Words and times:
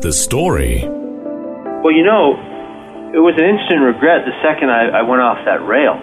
The 0.00 0.12
story. 0.12 0.84
Well, 0.84 1.90
you 1.90 2.04
know, 2.04 2.36
it 3.16 3.18
was 3.18 3.32
an 3.40 3.48
instant 3.48 3.80
regret 3.80 4.28
the 4.28 4.36
second 4.44 4.68
I, 4.68 5.00
I 5.00 5.02
went 5.02 5.24
off 5.24 5.40
that 5.48 5.64
rail. 5.64 5.96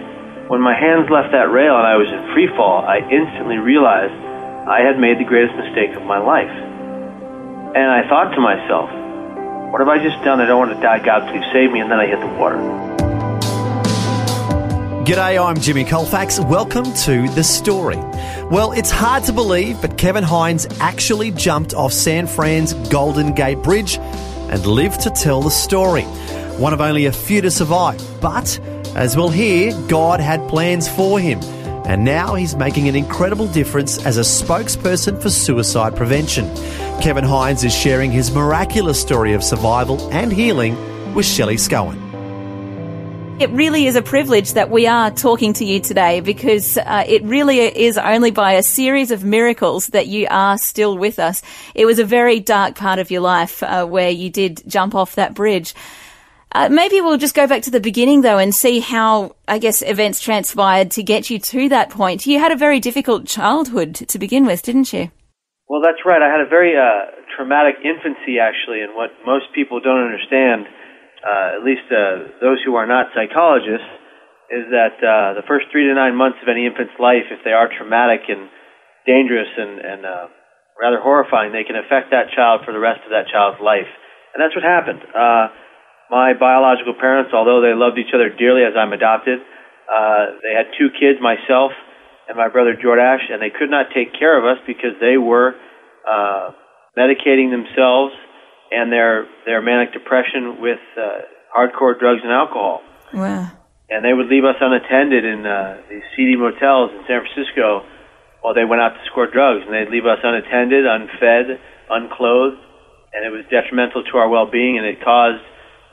When 0.50 0.60
my 0.60 0.74
hands 0.74 1.06
left 1.14 1.30
that 1.30 1.54
rail 1.54 1.78
and 1.78 1.86
I 1.86 1.94
was 1.94 2.10
in 2.10 2.34
free 2.34 2.50
fall, 2.58 2.82
I 2.82 3.06
instantly 3.06 3.62
realized 3.62 4.12
I 4.66 4.82
had 4.82 4.98
made 4.98 5.22
the 5.22 5.24
greatest 5.24 5.54
mistake 5.54 5.94
of 5.94 6.02
my 6.02 6.18
life. 6.18 6.50
And 6.50 7.86
I 7.86 8.02
thought 8.10 8.34
to 8.34 8.42
myself, 8.42 8.90
what 9.70 9.78
have 9.78 9.88
I 9.88 10.02
just 10.02 10.18
done? 10.26 10.42
I 10.42 10.46
don't 10.50 10.58
want 10.58 10.74
to 10.74 10.82
die. 10.82 10.98
God, 10.98 11.30
please 11.30 11.46
save 11.54 11.70
me. 11.70 11.78
And 11.78 11.86
then 11.86 12.02
I 12.02 12.10
hit 12.10 12.18
the 12.18 12.34
water. 12.34 12.58
G'day, 15.04 15.38
I'm 15.38 15.60
Jimmy 15.60 15.84
Colfax. 15.84 16.40
Welcome 16.40 16.84
to 17.02 17.28
The 17.28 17.44
Story. 17.44 17.98
Well, 18.50 18.72
it's 18.72 18.90
hard 18.90 19.22
to 19.24 19.34
believe, 19.34 19.82
but 19.82 19.98
Kevin 19.98 20.24
Hines 20.24 20.66
actually 20.80 21.30
jumped 21.30 21.74
off 21.74 21.92
San 21.92 22.26
Fran's 22.26 22.72
Golden 22.88 23.34
Gate 23.34 23.58
Bridge 23.58 23.98
and 23.98 24.64
lived 24.64 25.02
to 25.02 25.10
tell 25.10 25.42
the 25.42 25.50
story. 25.50 26.04
One 26.56 26.72
of 26.72 26.80
only 26.80 27.04
a 27.04 27.12
few 27.12 27.42
to 27.42 27.50
survive, 27.50 28.00
but 28.22 28.58
as 28.96 29.14
we'll 29.14 29.28
hear, 29.28 29.78
God 29.88 30.20
had 30.20 30.48
plans 30.48 30.88
for 30.88 31.20
him. 31.20 31.38
And 31.84 32.02
now 32.02 32.34
he's 32.34 32.56
making 32.56 32.88
an 32.88 32.96
incredible 32.96 33.46
difference 33.48 34.02
as 34.06 34.16
a 34.16 34.22
spokesperson 34.22 35.20
for 35.20 35.28
suicide 35.28 35.96
prevention. 35.96 36.46
Kevin 37.02 37.24
Hines 37.24 37.62
is 37.62 37.76
sharing 37.76 38.10
his 38.10 38.32
miraculous 38.32 39.02
story 39.02 39.34
of 39.34 39.44
survival 39.44 40.10
and 40.14 40.32
healing 40.32 41.14
with 41.14 41.26
Shelley 41.26 41.56
Scowen. 41.56 42.03
It 43.40 43.50
really 43.50 43.86
is 43.86 43.96
a 43.96 44.02
privilege 44.02 44.52
that 44.52 44.70
we 44.70 44.86
are 44.86 45.10
talking 45.10 45.54
to 45.54 45.64
you 45.64 45.80
today 45.80 46.20
because 46.20 46.78
uh, 46.78 47.04
it 47.06 47.24
really 47.24 47.58
is 47.58 47.98
only 47.98 48.30
by 48.30 48.52
a 48.52 48.62
series 48.62 49.10
of 49.10 49.24
miracles 49.24 49.88
that 49.88 50.06
you 50.06 50.28
are 50.30 50.56
still 50.56 50.96
with 50.96 51.18
us. 51.18 51.42
It 51.74 51.84
was 51.84 51.98
a 51.98 52.04
very 52.04 52.38
dark 52.38 52.76
part 52.76 53.00
of 53.00 53.10
your 53.10 53.22
life 53.22 53.60
uh, 53.64 53.86
where 53.86 54.08
you 54.08 54.30
did 54.30 54.62
jump 54.68 54.94
off 54.94 55.16
that 55.16 55.34
bridge. 55.34 55.74
Uh, 56.52 56.68
maybe 56.68 57.00
we'll 57.00 57.18
just 57.18 57.34
go 57.34 57.48
back 57.48 57.62
to 57.62 57.72
the 57.72 57.80
beginning 57.80 58.20
though 58.20 58.38
and 58.38 58.54
see 58.54 58.78
how, 58.78 59.34
I 59.48 59.58
guess, 59.58 59.82
events 59.82 60.20
transpired 60.20 60.92
to 60.92 61.02
get 61.02 61.28
you 61.28 61.40
to 61.40 61.68
that 61.70 61.90
point. 61.90 62.28
You 62.28 62.38
had 62.38 62.52
a 62.52 62.56
very 62.56 62.78
difficult 62.78 63.26
childhood 63.26 63.96
to 63.96 64.16
begin 64.16 64.46
with, 64.46 64.62
didn't 64.62 64.92
you? 64.92 65.10
Well, 65.68 65.82
that's 65.82 66.06
right. 66.06 66.22
I 66.22 66.30
had 66.30 66.40
a 66.40 66.48
very 66.48 66.76
uh, 66.76 67.10
traumatic 67.36 67.74
infancy, 67.82 68.38
actually, 68.38 68.80
and 68.80 68.94
what 68.94 69.10
most 69.26 69.46
people 69.52 69.80
don't 69.80 70.04
understand 70.04 70.66
uh, 71.24 71.56
at 71.56 71.62
least 71.64 71.88
uh, 71.88 72.36
those 72.44 72.60
who 72.64 72.76
are 72.76 72.86
not 72.86 73.08
psychologists, 73.16 73.88
is 74.52 74.68
that 74.70 75.00
uh, 75.00 75.32
the 75.34 75.46
first 75.48 75.66
three 75.72 75.88
to 75.88 75.94
nine 75.96 76.14
months 76.14 76.36
of 76.44 76.48
any 76.52 76.68
infant's 76.68 76.94
life, 77.00 77.24
if 77.32 77.40
they 77.42 77.56
are 77.56 77.66
traumatic 77.66 78.28
and 78.28 78.52
dangerous 79.08 79.48
and, 79.56 79.80
and 79.80 80.00
uh, 80.04 80.28
rather 80.76 81.00
horrifying, 81.00 81.50
they 81.52 81.64
can 81.64 81.80
affect 81.80 82.12
that 82.12 82.28
child 82.36 82.60
for 82.64 82.72
the 82.76 82.78
rest 82.78 83.00
of 83.08 83.10
that 83.10 83.26
child's 83.32 83.58
life. 83.64 83.88
And 84.36 84.38
that's 84.44 84.52
what 84.52 84.62
happened. 84.62 85.00
Uh, 85.10 85.48
my 86.12 86.36
biological 86.36 86.92
parents, 86.92 87.32
although 87.32 87.64
they 87.64 87.72
loved 87.72 87.96
each 87.96 88.12
other 88.12 88.28
dearly 88.28 88.62
as 88.62 88.76
I'm 88.76 88.92
adopted, 88.92 89.40
uh, 89.88 90.40
they 90.44 90.52
had 90.52 90.68
two 90.76 90.92
kids, 90.92 91.20
myself 91.24 91.72
and 92.28 92.36
my 92.36 92.48
brother 92.48 92.76
Jordash, 92.76 93.28
and 93.28 93.40
they 93.40 93.52
could 93.52 93.70
not 93.70 93.92
take 93.94 94.12
care 94.16 94.36
of 94.36 94.44
us 94.44 94.62
because 94.66 94.96
they 95.00 95.16
were 95.16 95.54
uh, 96.08 96.50
medicating 96.96 97.52
themselves 97.52 98.12
and 98.70 98.92
their 98.92 99.26
their 99.44 99.60
manic 99.60 99.92
depression 99.92 100.60
with 100.60 100.80
uh, 100.96 101.24
hardcore 101.54 101.98
drugs 101.98 102.20
and 102.22 102.32
alcohol. 102.32 102.82
Wow. 103.12 103.50
And 103.90 104.04
they 104.04 104.12
would 104.12 104.26
leave 104.26 104.44
us 104.44 104.56
unattended 104.60 105.24
in 105.24 105.46
uh, 105.46 105.82
these 105.90 106.02
seedy 106.16 106.36
motels 106.36 106.90
in 106.90 107.04
San 107.06 107.20
Francisco 107.22 107.84
while 108.40 108.54
they 108.54 108.64
went 108.64 108.82
out 108.82 108.96
to 108.96 109.02
score 109.08 109.30
drugs, 109.30 109.64
and 109.64 109.72
they'd 109.72 109.88
leave 109.88 110.04
us 110.04 110.18
unattended, 110.22 110.84
unfed, 110.84 111.60
unclothed, 111.88 112.60
and 113.12 113.24
it 113.24 113.30
was 113.30 113.44
detrimental 113.48 114.02
to 114.04 114.18
our 114.18 114.28
well-being, 114.28 114.76
and 114.76 114.86
it 114.86 115.00
caused 115.04 115.44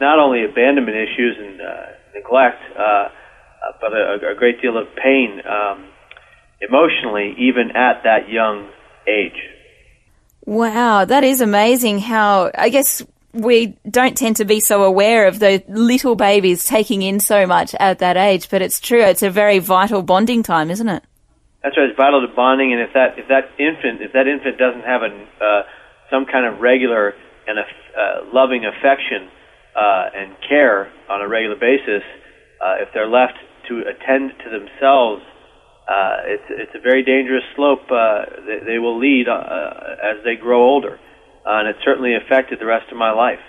not 0.02 0.20
only 0.20 0.44
abandonment 0.44 0.98
issues 0.98 1.38
and 1.38 1.62
uh, 1.62 1.96
neglect, 2.16 2.60
uh, 2.76 2.82
uh, 2.82 3.08
but 3.80 3.94
a, 3.94 4.34
a 4.34 4.36
great 4.36 4.60
deal 4.62 4.78
of 4.78 4.88
pain 4.98 5.40
um, 5.46 5.86
emotionally, 6.60 7.36
even 7.38 7.72
at 7.76 8.04
that 8.04 8.28
young 8.28 8.68
age. 9.08 9.38
Wow, 10.52 11.06
that 11.06 11.24
is 11.24 11.40
amazing 11.40 12.00
how, 12.00 12.52
I 12.54 12.68
guess, 12.68 13.02
we 13.32 13.68
don't 13.90 14.18
tend 14.18 14.36
to 14.36 14.44
be 14.44 14.60
so 14.60 14.84
aware 14.84 15.28
of 15.28 15.40
the 15.40 15.64
little 15.70 16.16
babies 16.16 16.66
taking 16.66 17.04
in 17.04 17.22
so 17.22 17.48
much 17.48 17.74
at 17.76 18.00
that 18.00 18.18
age, 18.18 18.50
but 18.50 18.62
it's 18.62 18.82
true. 18.82 19.00
It's 19.00 19.24
a 19.24 19.30
very 19.30 19.60
vital 19.60 20.02
bonding 20.02 20.44
time, 20.44 20.70
isn't 20.70 20.90
it? 20.90 21.04
That's 21.64 21.78
right. 21.78 21.88
It's 21.88 21.96
vital 21.96 22.20
to 22.28 22.36
bonding, 22.36 22.74
and 22.74 22.82
if 22.82 22.92
that 22.92 23.18
if 23.18 23.30
that 23.30 23.48
infant 23.58 24.02
if 24.02 24.12
that 24.12 24.28
infant 24.28 24.58
doesn't 24.58 24.84
have 24.84 25.04
a 25.04 25.12
uh, 25.40 25.64
some 26.10 26.26
kind 26.26 26.46
of 26.46 26.60
regular 26.60 27.14
and 27.48 27.58
a, 27.58 27.64
uh, 27.64 28.26
loving 28.34 28.66
affection 28.66 29.30
uh, 29.74 30.10
and 30.14 30.36
care 30.50 30.92
on 31.08 31.22
a 31.22 31.30
regular 31.30 31.56
basis, 31.56 32.04
uh, 32.60 32.76
if 32.84 32.90
they're 32.94 33.08
left 33.08 33.40
to 33.70 33.86
attend 33.88 34.34
to 34.44 34.50
themselves 34.50 35.24
uh, 35.88 36.18
it's 36.26 36.44
it's 36.50 36.76
a 36.76 36.80
very 36.80 37.04
dangerous 37.04 37.44
slope 37.56 37.90
uh, 37.92 38.26
they, 38.46 38.74
they 38.74 38.80
will 38.80 39.00
lead 39.00 39.28
uh, 39.28 39.96
as 40.04 40.24
they 40.24 40.36
grow 40.36 40.64
older, 40.64 41.00
uh, 41.46 41.60
and 41.60 41.68
it 41.68 41.76
certainly 41.84 42.16
affected 42.16 42.60
the 42.60 42.66
rest 42.66 42.92
of 42.92 42.98
my 42.98 43.12
life. 43.12 43.40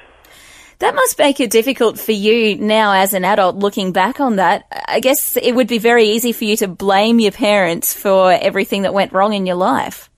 That 0.78 0.97
must 0.97 1.16
make 1.16 1.38
it 1.38 1.50
difficult 1.50 2.00
for 2.00 2.10
you 2.10 2.56
now 2.56 2.92
as 2.92 3.15
an 3.15 3.25
adult 3.25 3.54
looking 3.56 3.92
back 3.92 4.19
on 4.19 4.37
that. 4.37 4.65
I 4.88 4.98
guess 4.98 5.37
it 5.37 5.54
would 5.54 5.69
be 5.69 5.78
very 5.78 6.06
easy 6.06 6.32
for 6.32 6.42
you 6.42 6.56
to 6.56 6.66
blame 6.66 7.21
your 7.21 7.31
parents 7.31 7.92
for 7.92 8.32
everything 8.32 8.82
that 8.82 8.92
went 8.92 9.12
wrong 9.12 9.32
in 9.32 9.47
your 9.47 9.54
life. 9.54 10.10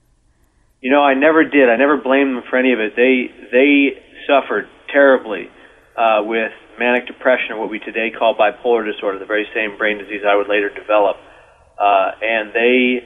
You 0.81 0.91
know, 0.91 1.03
I 1.03 1.13
never 1.13 1.45
did. 1.45 1.69
I 1.69 1.77
never 1.77 1.99
blamed 1.99 2.37
them 2.37 2.45
for 2.49 2.59
any 2.59 2.73
of 2.73 2.81
it. 2.81 2.97
They 2.97 3.29
they 3.53 4.01
suffered 4.27 4.69
terribly 4.91 5.51
uh, 5.99 6.23
with 6.25 6.53
manic 6.79 7.07
depression, 7.07 7.53
or 7.53 7.61
what 7.61 7.71
we 7.71 7.79
today 7.81 8.11
call 8.11 8.35
bipolar 8.35 8.91
disorder, 8.91 9.19
the 9.19 9.27
very 9.27 9.47
same 9.55 9.77
brain 9.77 9.99
disease 9.99 10.23
I 10.27 10.37
would 10.37 10.49
later 10.49 10.71
develop 10.71 11.17
uh, 11.79 12.11
and 12.23 12.53
they 12.55 13.03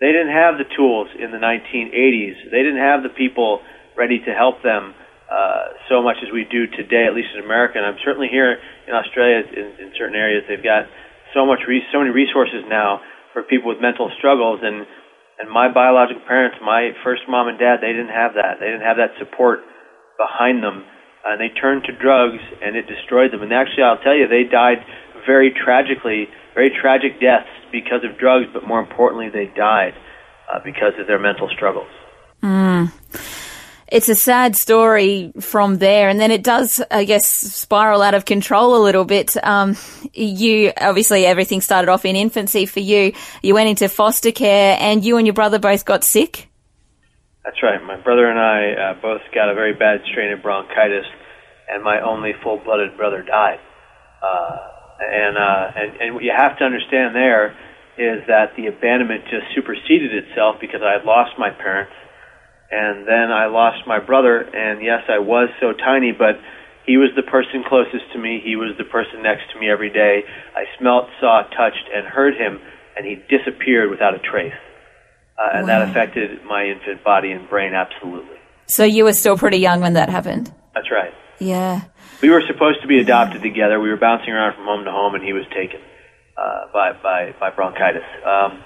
they 0.00 0.10
didn't 0.10 0.34
have 0.34 0.58
the 0.58 0.66
tools 0.74 1.08
in 1.14 1.30
the 1.30 1.38
1980s. 1.38 2.50
They 2.50 2.62
didn't 2.66 2.82
have 2.82 3.06
the 3.06 3.14
people 3.14 3.62
ready 3.96 4.18
to 4.18 4.32
help 4.34 4.58
them 4.62 4.94
uh, 5.30 5.78
so 5.88 6.02
much 6.02 6.18
as 6.26 6.32
we 6.34 6.42
do 6.42 6.66
today, 6.66 7.06
at 7.06 7.14
least 7.14 7.30
in 7.38 7.44
America. 7.44 7.78
And 7.78 7.86
I'm 7.86 8.02
certainly 8.02 8.26
here 8.26 8.58
in 8.88 8.94
Australia, 8.94 9.46
in, 9.46 9.66
in 9.78 9.88
certain 9.94 10.18
areas, 10.18 10.42
they've 10.50 10.62
got 10.62 10.90
so 11.32 11.46
much, 11.46 11.62
re- 11.70 11.86
so 11.94 12.02
many 12.02 12.10
resources 12.10 12.66
now 12.66 13.00
for 13.32 13.46
people 13.46 13.70
with 13.70 13.80
mental 13.80 14.10
struggles. 14.18 14.60
And 14.62 14.84
and 15.42 15.50
my 15.50 15.72
biological 15.72 16.22
parents, 16.28 16.58
my 16.62 16.94
first 17.02 17.22
mom 17.26 17.48
and 17.48 17.58
dad, 17.58 17.82
they 17.82 17.90
didn't 17.90 18.14
have 18.14 18.34
that. 18.38 18.60
They 18.60 18.70
didn't 18.70 18.86
have 18.86 18.98
that 19.02 19.16
support 19.18 19.64
behind 20.14 20.62
them, 20.62 20.84
and 21.24 21.40
they 21.40 21.50
turned 21.50 21.82
to 21.90 21.92
drugs, 21.96 22.38
and 22.62 22.76
it 22.76 22.86
destroyed 22.86 23.32
them. 23.32 23.42
And 23.42 23.50
actually, 23.50 23.82
I'll 23.82 24.02
tell 24.02 24.14
you, 24.14 24.28
they 24.28 24.44
died 24.44 24.84
very 25.26 25.50
tragically, 25.50 26.28
very 26.54 26.70
tragic 26.70 27.20
deaths 27.20 27.48
because 27.70 28.04
of 28.04 28.18
drugs, 28.18 28.46
but 28.52 28.66
more 28.66 28.80
importantly, 28.80 29.28
they 29.28 29.46
died 29.56 29.94
uh, 30.52 30.60
because 30.64 30.92
of 30.98 31.06
their 31.06 31.18
mental 31.18 31.48
struggles. 31.48 31.88
Mm. 32.42 32.92
It's 33.88 34.08
a 34.08 34.14
sad 34.14 34.56
story 34.56 35.32
from 35.38 35.76
there, 35.76 36.08
and 36.08 36.18
then 36.18 36.30
it 36.30 36.42
does, 36.42 36.82
I 36.90 37.04
guess, 37.04 37.26
spiral 37.26 38.00
out 38.00 38.14
of 38.14 38.24
control 38.24 38.74
a 38.74 38.82
little 38.82 39.04
bit. 39.04 39.36
Um, 39.44 39.76
you 40.14 40.72
obviously 40.80 41.26
everything 41.26 41.60
started 41.60 41.90
off 41.90 42.06
in 42.06 42.16
infancy 42.16 42.64
for 42.64 42.80
you. 42.80 43.12
You 43.42 43.52
went 43.52 43.68
into 43.68 43.90
foster 43.90 44.32
care, 44.32 44.78
and 44.80 45.04
you 45.04 45.18
and 45.18 45.26
your 45.26 45.34
brother 45.34 45.58
both 45.58 45.84
got 45.84 46.04
sick. 46.04 46.48
That's 47.44 47.62
right. 47.62 47.82
My 47.84 47.96
brother 47.96 48.30
and 48.30 48.38
I 48.38 48.72
uh, 48.72 48.94
both 49.02 49.20
got 49.34 49.50
a 49.50 49.54
very 49.54 49.74
bad 49.74 50.00
strain 50.10 50.32
of 50.32 50.40
bronchitis, 50.42 51.04
and 51.68 51.84
my 51.84 52.00
only 52.00 52.32
full-blooded 52.42 52.96
brother 52.96 53.22
died. 53.22 53.60
Uh, 54.22 54.56
and 55.02 55.36
uh, 55.36 55.72
and 55.76 56.00
and 56.00 56.14
what 56.14 56.24
you 56.24 56.32
have 56.36 56.58
to 56.58 56.64
understand 56.64 57.14
there 57.14 57.56
is 57.98 58.24
that 58.26 58.56
the 58.56 58.66
abandonment 58.66 59.24
just 59.24 59.46
superseded 59.54 60.12
itself 60.14 60.56
because 60.60 60.80
I 60.82 60.92
had 60.92 61.04
lost 61.04 61.38
my 61.38 61.50
parents, 61.50 61.92
and 62.70 63.06
then 63.06 63.30
I 63.30 63.46
lost 63.46 63.86
my 63.86 63.98
brother. 63.98 64.40
And 64.40 64.82
yes, 64.82 65.02
I 65.08 65.18
was 65.18 65.50
so 65.60 65.72
tiny, 65.72 66.12
but 66.12 66.40
he 66.86 66.96
was 66.96 67.10
the 67.16 67.22
person 67.22 67.64
closest 67.68 68.12
to 68.12 68.18
me. 68.18 68.40
He 68.42 68.56
was 68.56 68.74
the 68.78 68.84
person 68.84 69.22
next 69.22 69.52
to 69.52 69.60
me 69.60 69.70
every 69.70 69.90
day. 69.90 70.24
I 70.56 70.64
smelt, 70.78 71.08
saw, 71.20 71.42
touched, 71.42 71.88
and 71.94 72.06
heard 72.06 72.34
him, 72.34 72.60
and 72.96 73.06
he 73.06 73.16
disappeared 73.28 73.90
without 73.90 74.14
a 74.14 74.18
trace. 74.18 74.54
Uh, 75.38 75.58
and 75.58 75.66
wow. 75.66 75.78
that 75.78 75.88
affected 75.88 76.44
my 76.44 76.64
infant 76.64 77.02
body 77.04 77.32
and 77.32 77.48
brain 77.48 77.72
absolutely. 77.74 78.36
So 78.66 78.84
you 78.84 79.04
were 79.04 79.12
still 79.12 79.36
pretty 79.36 79.58
young 79.58 79.80
when 79.80 79.94
that 79.94 80.08
happened. 80.08 80.52
That's 80.74 80.90
right. 80.90 81.12
Yeah. 81.38 81.82
We 82.22 82.30
were 82.30 82.42
supposed 82.46 82.80
to 82.82 82.86
be 82.86 83.00
adopted 83.00 83.42
together. 83.42 83.80
We 83.80 83.90
were 83.90 83.96
bouncing 83.96 84.30
around 84.30 84.54
from 84.54 84.64
home 84.64 84.84
to 84.84 84.92
home, 84.92 85.16
and 85.16 85.24
he 85.24 85.32
was 85.32 85.42
taken 85.52 85.80
uh, 86.38 86.70
by 86.72 86.92
by 86.92 87.34
by 87.38 87.50
bronchitis. 87.50 88.06
Um, 88.24 88.62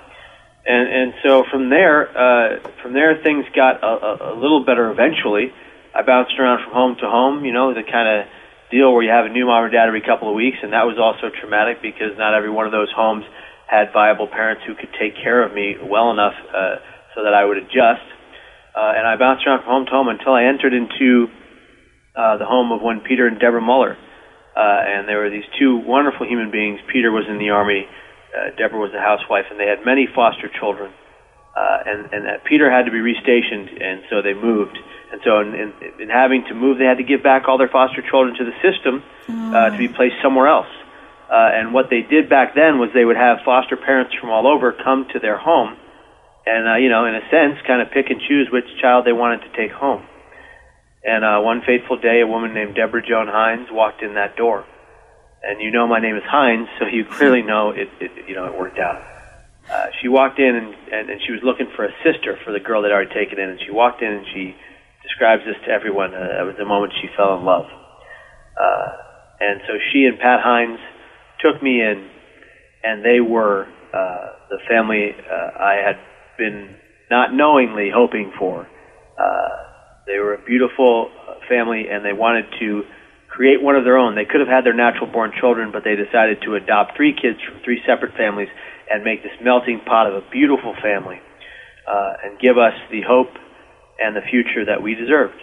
and 0.67 0.87
and 0.93 1.14
so 1.25 1.43
from 1.50 1.70
there, 1.70 2.05
uh, 2.05 2.61
from 2.82 2.93
there 2.93 3.17
things 3.23 3.47
got 3.56 3.82
a, 3.82 3.87
a, 3.87 4.35
a 4.35 4.37
little 4.37 4.62
better 4.62 4.91
eventually. 4.91 5.55
I 5.94 6.03
bounced 6.03 6.38
around 6.38 6.64
from 6.64 6.75
home 6.75 6.97
to 7.00 7.08
home, 7.08 7.47
you 7.47 7.53
know, 7.53 7.73
the 7.73 7.82
kind 7.82 8.20
of 8.20 8.29
deal 8.70 8.93
where 8.93 9.03
you 9.03 9.08
have 9.08 9.25
a 9.25 9.32
new 9.32 9.47
mom 9.47 9.64
or 9.64 9.70
dad 9.70 9.88
every 9.88 10.02
couple 10.02 10.29
of 10.29 10.35
weeks, 10.35 10.59
and 10.62 10.75
that 10.75 10.85
was 10.85 11.00
also 11.00 11.32
traumatic 11.32 11.81
because 11.81 12.12
not 12.19 12.35
every 12.35 12.50
one 12.50 12.67
of 12.67 12.73
those 12.73 12.93
homes 12.93 13.25
had 13.67 13.91
viable 13.91 14.26
parents 14.26 14.64
who 14.67 14.75
could 14.75 14.93
take 15.00 15.17
care 15.17 15.43
of 15.43 15.55
me 15.55 15.76
well 15.81 16.11
enough 16.11 16.35
uh, 16.52 16.76
so 17.14 17.25
that 17.25 17.32
I 17.32 17.47
would 17.47 17.56
adjust. 17.56 18.05
Uh, 18.76 18.93
and 18.93 19.09
I 19.09 19.17
bounced 19.17 19.47
around 19.47 19.64
from 19.64 19.73
home 19.73 19.87
to 19.87 19.93
home 19.93 20.09
until 20.09 20.35
I 20.35 20.44
entered 20.44 20.75
into 20.75 21.32
uh, 22.17 22.37
the 22.39 22.47
home 22.47 22.73
of 22.73 22.81
one 22.81 23.01
Peter 23.01 23.27
and 23.27 23.39
Deborah 23.39 23.61
Muller. 23.61 23.97
Uh, 24.57 24.61
and 24.61 25.07
there 25.07 25.19
were 25.19 25.31
these 25.31 25.45
two 25.59 25.77
wonderful 25.77 26.27
human 26.27 26.51
beings. 26.51 26.81
Peter 26.91 27.13
was 27.13 27.27
in 27.29 27.39
the 27.39 27.51
army, 27.51 27.87
uh, 28.33 28.57
Deborah 28.57 28.81
was 28.81 28.93
a 28.95 29.01
housewife, 29.01 29.47
and 29.51 29.61
they 29.61 29.67
had 29.67 29.85
many 29.85 30.09
foster 30.15 30.49
children. 30.49 30.93
Uh, 31.57 31.79
and 31.87 32.13
and 32.13 32.27
that 32.27 32.45
Peter 32.45 32.71
had 32.71 32.85
to 32.85 32.91
be 32.91 32.99
restationed, 32.99 33.83
and 33.83 34.03
so 34.11 34.21
they 34.21 34.35
moved. 34.35 34.77
And 35.11 35.21
so, 35.25 35.41
in, 35.41 35.55
in, 35.55 35.73
in 36.01 36.09
having 36.11 36.45
to 36.49 36.55
move, 36.55 36.77
they 36.77 36.85
had 36.85 36.99
to 36.99 37.05
give 37.05 37.23
back 37.23 37.49
all 37.49 37.57
their 37.57 37.69
foster 37.69 38.03
children 38.03 38.37
to 38.37 38.45
the 38.45 38.53
system 38.61 39.03
uh, 39.55 39.71
to 39.71 39.79
be 39.79 39.89
placed 39.89 40.17
somewhere 40.23 40.49
else. 40.49 40.69
Uh, 41.31 41.57
and 41.57 41.73
what 41.73 41.89
they 41.89 42.03
did 42.03 42.29
back 42.29 42.55
then 42.55 42.79
was 42.79 42.91
they 42.93 43.05
would 43.05 43.17
have 43.17 43.39
foster 43.45 43.77
parents 43.77 44.15
from 44.21 44.31
all 44.31 44.47
over 44.47 44.73
come 44.73 45.07
to 45.12 45.19
their 45.19 45.39
home, 45.39 45.77
and 46.45 46.69
uh, 46.69 46.77
you 46.77 46.91
know, 46.91 47.07
in 47.07 47.15
a 47.15 47.25
sense, 47.31 47.57
kind 47.67 47.81
of 47.81 47.91
pick 47.91 48.11
and 48.11 48.21
choose 48.21 48.49
which 48.53 48.67
child 48.81 49.07
they 49.07 49.12
wanted 49.12 49.41
to 49.41 49.51
take 49.57 49.73
home. 49.73 50.05
And 51.06 51.25
uh, 51.25 51.38
one 51.38 51.62
fateful 51.64 51.99
day, 51.99 52.20
a 52.20 52.26
woman 52.26 52.53
named 52.53 52.75
Deborah 52.75 53.00
Joan 53.00 53.29
Hines 53.29 53.69
walked 53.70 54.03
in 54.03 54.14
that 54.14 54.35
door, 54.35 54.67
and 55.41 55.62
you 55.62 55.70
know 55.70 55.87
my 55.87 56.00
name 56.00 56.17
is 56.17 56.25
Hines, 56.26 56.67
so 56.81 56.87
you 56.87 57.05
clearly 57.05 57.43
know 57.43 57.70
it. 57.70 57.88
it 58.00 58.11
you 58.29 58.35
know, 58.35 58.47
it 58.47 58.58
worked 58.58 58.79
out. 58.79 59.00
Uh, 59.70 59.87
she 60.03 60.08
walked 60.08 60.38
in 60.38 60.55
and, 60.55 60.75
and, 60.93 61.11
and 61.11 61.20
she 61.26 61.32
was 61.32 61.41
looking 61.43 61.67
for 61.75 61.85
a 61.85 61.93
sister 62.03 62.38
for 62.44 62.53
the 62.53 62.61
girl 62.61 62.82
they'd 62.82 62.91
already 62.91 63.14
taken 63.14 63.38
in, 63.38 63.50
and 63.50 63.61
she 63.64 63.70
walked 63.70 64.03
in 64.03 64.12
and 64.12 64.26
she 64.35 64.55
describes 65.03 65.43
this 65.47 65.56
to 65.64 65.70
everyone. 65.70 66.14
Uh, 66.14 66.26
that 66.38 66.47
was 66.47 66.55
the 66.58 66.64
moment 66.64 66.93
she 67.00 67.09
fell 67.17 67.38
in 67.38 67.44
love. 67.44 67.67
Uh, 68.59 68.88
and 69.41 69.61
so 69.67 69.75
she 69.93 70.05
and 70.05 70.19
Pat 70.19 70.41
Hines 70.43 70.79
took 71.41 71.62
me 71.62 71.82
in, 71.82 72.11
and 72.82 73.05
they 73.05 73.20
were 73.20 73.67
uh, 73.94 74.26
the 74.50 74.59
family 74.69 75.14
uh, 75.14 75.50
I 75.59 75.82
had 75.87 75.99
been 76.38 76.76
not 77.11 77.32
knowingly 77.32 77.91
hoping 77.94 78.32
for. 78.38 78.67
Uh, 79.19 79.66
they 80.06 80.19
were 80.19 80.35
a 80.35 80.43
beautiful 80.43 81.11
uh, 81.11 81.35
family, 81.49 81.88
and 81.91 82.05
they 82.05 82.12
wanted 82.12 82.47
to 82.61 82.85
create 83.29 83.61
one 83.61 83.76
of 83.76 83.85
their 83.85 83.99
own. 83.99 84.14
They 84.14 84.25
could 84.25 84.41
have 84.41 84.49
had 84.49 84.64
their 84.64 84.75
natural 84.75 85.06
born 85.06 85.32
children, 85.38 85.70
but 85.73 85.85
they 85.85 85.97
decided 85.97 86.41
to 86.43 86.55
adopt 86.55 86.97
three 86.97 87.12
kids 87.12 87.38
from 87.43 87.61
three 87.62 87.82
separate 87.87 88.17
families 88.17 88.49
and 88.91 89.05
make 89.05 89.23
this 89.23 89.32
melting 89.43 89.81
pot 89.81 90.06
of 90.06 90.14
a 90.14 90.31
beautiful 90.31 90.75
family 90.81 91.20
uh, 91.87 92.12
and 92.25 92.38
give 92.38 92.56
us 92.56 92.75
the 92.91 93.03
hope 93.03 93.35
and 93.99 94.17
the 94.17 94.23
future 94.23 94.64
that 94.64 94.82
we 94.82 94.94
deserved. 94.94 95.41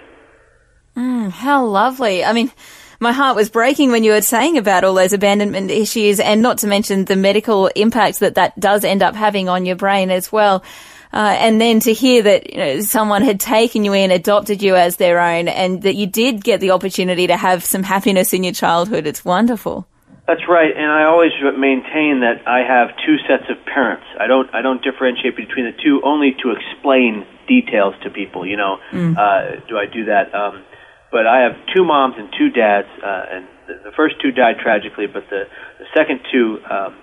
Mm, 0.95 1.29
how 1.29 1.65
lovely. 1.65 2.23
I 2.23 2.33
mean, 2.33 2.51
my 2.99 3.11
heart 3.11 3.35
was 3.35 3.49
breaking 3.49 3.91
when 3.91 4.03
you 4.03 4.11
were 4.11 4.21
saying 4.21 4.57
about 4.57 4.83
all 4.83 4.93
those 4.93 5.13
abandonment 5.13 5.71
issues 5.71 6.19
and 6.19 6.41
not 6.41 6.59
to 6.59 6.67
mention 6.67 7.05
the 7.05 7.15
medical 7.15 7.67
impact 7.67 8.19
that 8.19 8.35
that 8.35 8.59
does 8.59 8.83
end 8.83 9.03
up 9.03 9.15
having 9.15 9.49
on 9.49 9.65
your 9.65 9.75
brain 9.75 10.09
as 10.11 10.31
well. 10.31 10.63
Uh, 11.13 11.35
and 11.37 11.61
then 11.61 11.79
to 11.79 11.93
hear 11.93 12.23
that 12.23 12.51
you 12.51 12.57
know, 12.57 12.79
someone 12.81 13.21
had 13.21 13.39
taken 13.39 13.85
you 13.85 13.93
in, 13.93 14.09
adopted 14.09 14.63
you 14.63 14.75
as 14.75 14.95
their 14.97 15.19
own, 15.19 15.47
and 15.47 15.83
that 15.83 15.93
you 15.93 16.07
did 16.07 16.43
get 16.43 16.59
the 16.59 16.71
opportunity 16.71 17.27
to 17.27 17.37
have 17.37 17.63
some 17.63 17.83
happiness 17.83 18.33
in 18.33 18.43
your 18.43 18.53
childhood, 18.53 19.05
it's 19.05 19.23
wonderful. 19.23 19.87
That's 20.25 20.41
right, 20.47 20.71
and 20.75 20.89
I 20.89 21.03
always 21.03 21.31
maintain 21.59 22.21
that 22.21 22.47
I 22.47 22.63
have 22.65 22.95
two 23.05 23.17
sets 23.27 23.43
of 23.51 23.63
parents. 23.65 24.05
I 24.17 24.25
don't 24.25 24.49
I 24.55 24.61
don't 24.61 24.81
differentiate 24.81 25.35
between 25.35 25.65
the 25.65 25.75
two 25.83 26.01
only 26.03 26.31
to 26.41 26.55
explain 26.55 27.27
details 27.45 27.93
to 28.03 28.09
people. 28.09 28.47
You 28.47 28.55
know, 28.55 28.77
mm. 28.91 29.17
uh, 29.17 29.59
do 29.67 29.77
I 29.77 29.85
do 29.85 30.05
that? 30.05 30.33
Um, 30.33 30.63
but 31.11 31.27
I 31.27 31.41
have 31.41 31.59
two 31.75 31.83
moms 31.83 32.15
and 32.17 32.33
two 32.39 32.49
dads, 32.49 32.87
uh, 33.03 33.25
and 33.31 33.47
the, 33.67 33.91
the 33.91 33.91
first 33.95 34.15
two 34.21 34.31
died 34.31 34.63
tragically, 34.63 35.07
but 35.07 35.29
the 35.29 35.43
the 35.77 35.85
second 35.93 36.21
two 36.31 36.57
um, 36.71 36.95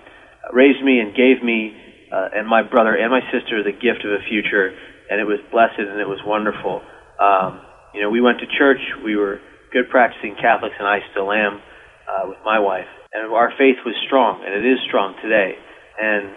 raised 0.51 0.83
me 0.83 0.99
and 0.99 1.15
gave 1.15 1.43
me 1.43 1.77
uh, 2.11 2.29
and 2.35 2.47
my 2.47 2.61
brother 2.61 2.93
and 2.95 3.09
my 3.09 3.21
sister 3.31 3.63
the 3.63 3.71
gift 3.71 4.03
of 4.03 4.11
a 4.11 4.21
future, 4.27 4.75
and 5.09 5.19
it 5.19 5.25
was 5.25 5.39
blessed 5.51 5.79
and 5.79 5.99
it 5.99 6.07
was 6.07 6.19
wonderful. 6.25 6.81
Um, 7.19 7.61
you 7.93 8.01
know, 8.01 8.09
we 8.09 8.21
went 8.21 8.39
to 8.39 8.47
church. 8.57 8.79
We 9.03 9.15
were 9.15 9.39
good 9.71 9.89
practicing 9.89 10.35
Catholics, 10.35 10.75
and 10.77 10.87
I 10.87 10.99
still 11.11 11.31
am 11.31 11.59
uh, 12.07 12.27
with 12.27 12.39
my 12.43 12.59
wife. 12.59 12.87
And 13.13 13.31
our 13.31 13.51
faith 13.57 13.79
was 13.85 13.95
strong, 14.07 14.43
and 14.45 14.53
it 14.53 14.67
is 14.67 14.79
strong 14.87 15.15
today. 15.21 15.55
And 15.99 16.35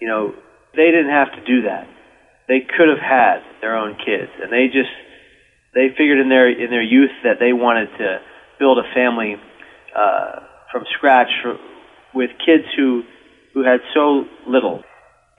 you 0.00 0.08
know, 0.08 0.34
they 0.76 0.90
didn't 0.92 1.10
have 1.12 1.32
to 1.32 1.42
do 1.44 1.62
that. 1.68 1.88
They 2.48 2.60
could 2.60 2.88
have 2.88 3.00
had 3.00 3.40
their 3.60 3.76
own 3.76 3.96
kids, 3.96 4.30
and 4.42 4.52
they 4.52 4.66
just 4.68 4.92
they 5.74 5.88
figured 5.96 6.20
in 6.20 6.28
their 6.28 6.48
in 6.48 6.70
their 6.70 6.84
youth 6.84 7.12
that 7.24 7.40
they 7.40 7.52
wanted 7.52 7.88
to 7.98 8.20
build 8.58 8.78
a 8.78 8.94
family 8.94 9.36
uh, 9.96 10.40
from 10.70 10.84
scratch 10.96 11.32
with 12.14 12.30
kids 12.44 12.64
who 12.76 13.02
who 13.54 13.64
had 13.64 13.80
so 13.94 14.24
little 14.46 14.82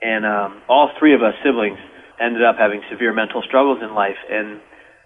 and 0.02 0.26
um, 0.26 0.62
all 0.68 0.90
three 0.98 1.14
of 1.14 1.22
us 1.22 1.34
siblings 1.44 1.78
ended 2.20 2.44
up 2.44 2.56
having 2.58 2.82
severe 2.90 3.12
mental 3.12 3.42
struggles 3.42 3.78
in 3.82 3.94
life, 3.94 4.18
and 4.30 4.60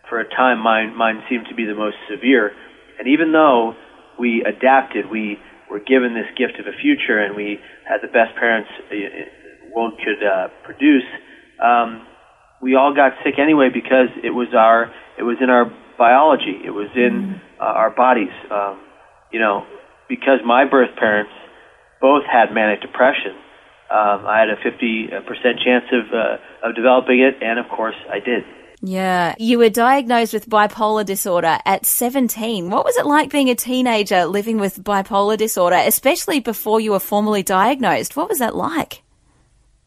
for 0.08 0.20
a 0.20 0.28
time, 0.28 0.58
mine 0.58 0.96
mine 0.96 1.22
seemed 1.28 1.46
to 1.48 1.54
be 1.54 1.64
the 1.64 1.74
most 1.74 1.96
severe. 2.10 2.52
And 2.98 3.08
even 3.08 3.32
though 3.32 3.74
we 4.18 4.44
adapted, 4.44 5.10
we 5.10 5.38
were 5.70 5.80
given 5.80 6.14
this 6.14 6.26
gift 6.36 6.58
of 6.58 6.66
a 6.66 6.76
future, 6.76 7.18
and 7.18 7.36
we 7.36 7.58
had 7.88 7.98
the 8.02 8.08
best 8.08 8.34
parents 8.38 8.68
uh, 8.90 8.94
one 9.72 9.92
could 9.96 10.22
uh, 10.26 10.48
produce. 10.64 11.06
Um, 11.62 12.06
we 12.60 12.74
all 12.74 12.94
got 12.94 13.12
sick 13.24 13.38
anyway 13.38 13.70
because 13.72 14.10
it 14.22 14.30
was 14.30 14.48
our 14.56 14.92
it 15.18 15.22
was 15.22 15.38
in 15.40 15.50
our 15.50 15.70
biology. 15.96 16.58
It 16.64 16.70
was 16.70 16.88
in 16.96 17.40
uh, 17.60 17.64
our 17.64 17.90
bodies. 17.90 18.34
Um, 18.50 18.80
you 19.32 19.38
know, 19.38 19.64
because 20.08 20.40
my 20.44 20.64
birth 20.68 20.90
parents 20.98 21.30
both 22.00 22.24
had 22.24 22.52
manic 22.52 22.80
depression 22.80 23.36
um, 23.90 24.24
I 24.24 24.38
had 24.38 24.50
a 24.50 24.56
50% 24.56 25.64
chance 25.64 25.84
of, 25.92 26.14
uh, 26.14 26.68
of 26.68 26.76
developing 26.76 27.20
it, 27.20 27.42
and 27.42 27.58
of 27.58 27.68
course 27.68 27.96
I 28.08 28.20
did. 28.20 28.44
Yeah. 28.82 29.34
You 29.38 29.58
were 29.58 29.68
diagnosed 29.68 30.32
with 30.32 30.48
bipolar 30.48 31.04
disorder 31.04 31.58
at 31.66 31.84
17. 31.84 32.70
What 32.70 32.84
was 32.84 32.96
it 32.96 33.04
like 33.04 33.30
being 33.30 33.50
a 33.50 33.54
teenager 33.54 34.24
living 34.24 34.58
with 34.58 34.82
bipolar 34.82 35.36
disorder, 35.36 35.76
especially 35.76 36.40
before 36.40 36.80
you 36.80 36.92
were 36.92 37.00
formally 37.00 37.42
diagnosed? 37.42 38.16
What 38.16 38.28
was 38.28 38.38
that 38.38 38.54
like? 38.54 39.02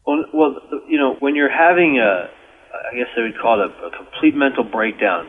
Well, 0.06 0.24
well 0.32 0.56
you 0.86 0.98
know, 0.98 1.16
when 1.18 1.34
you're 1.34 1.50
having 1.50 1.98
a, 1.98 2.28
I 2.92 2.94
guess 2.94 3.08
they 3.16 3.22
would 3.22 3.38
call 3.40 3.62
it 3.62 3.70
a, 3.70 3.86
a 3.86 3.90
complete 3.90 4.36
mental 4.36 4.64
breakdown 4.64 5.28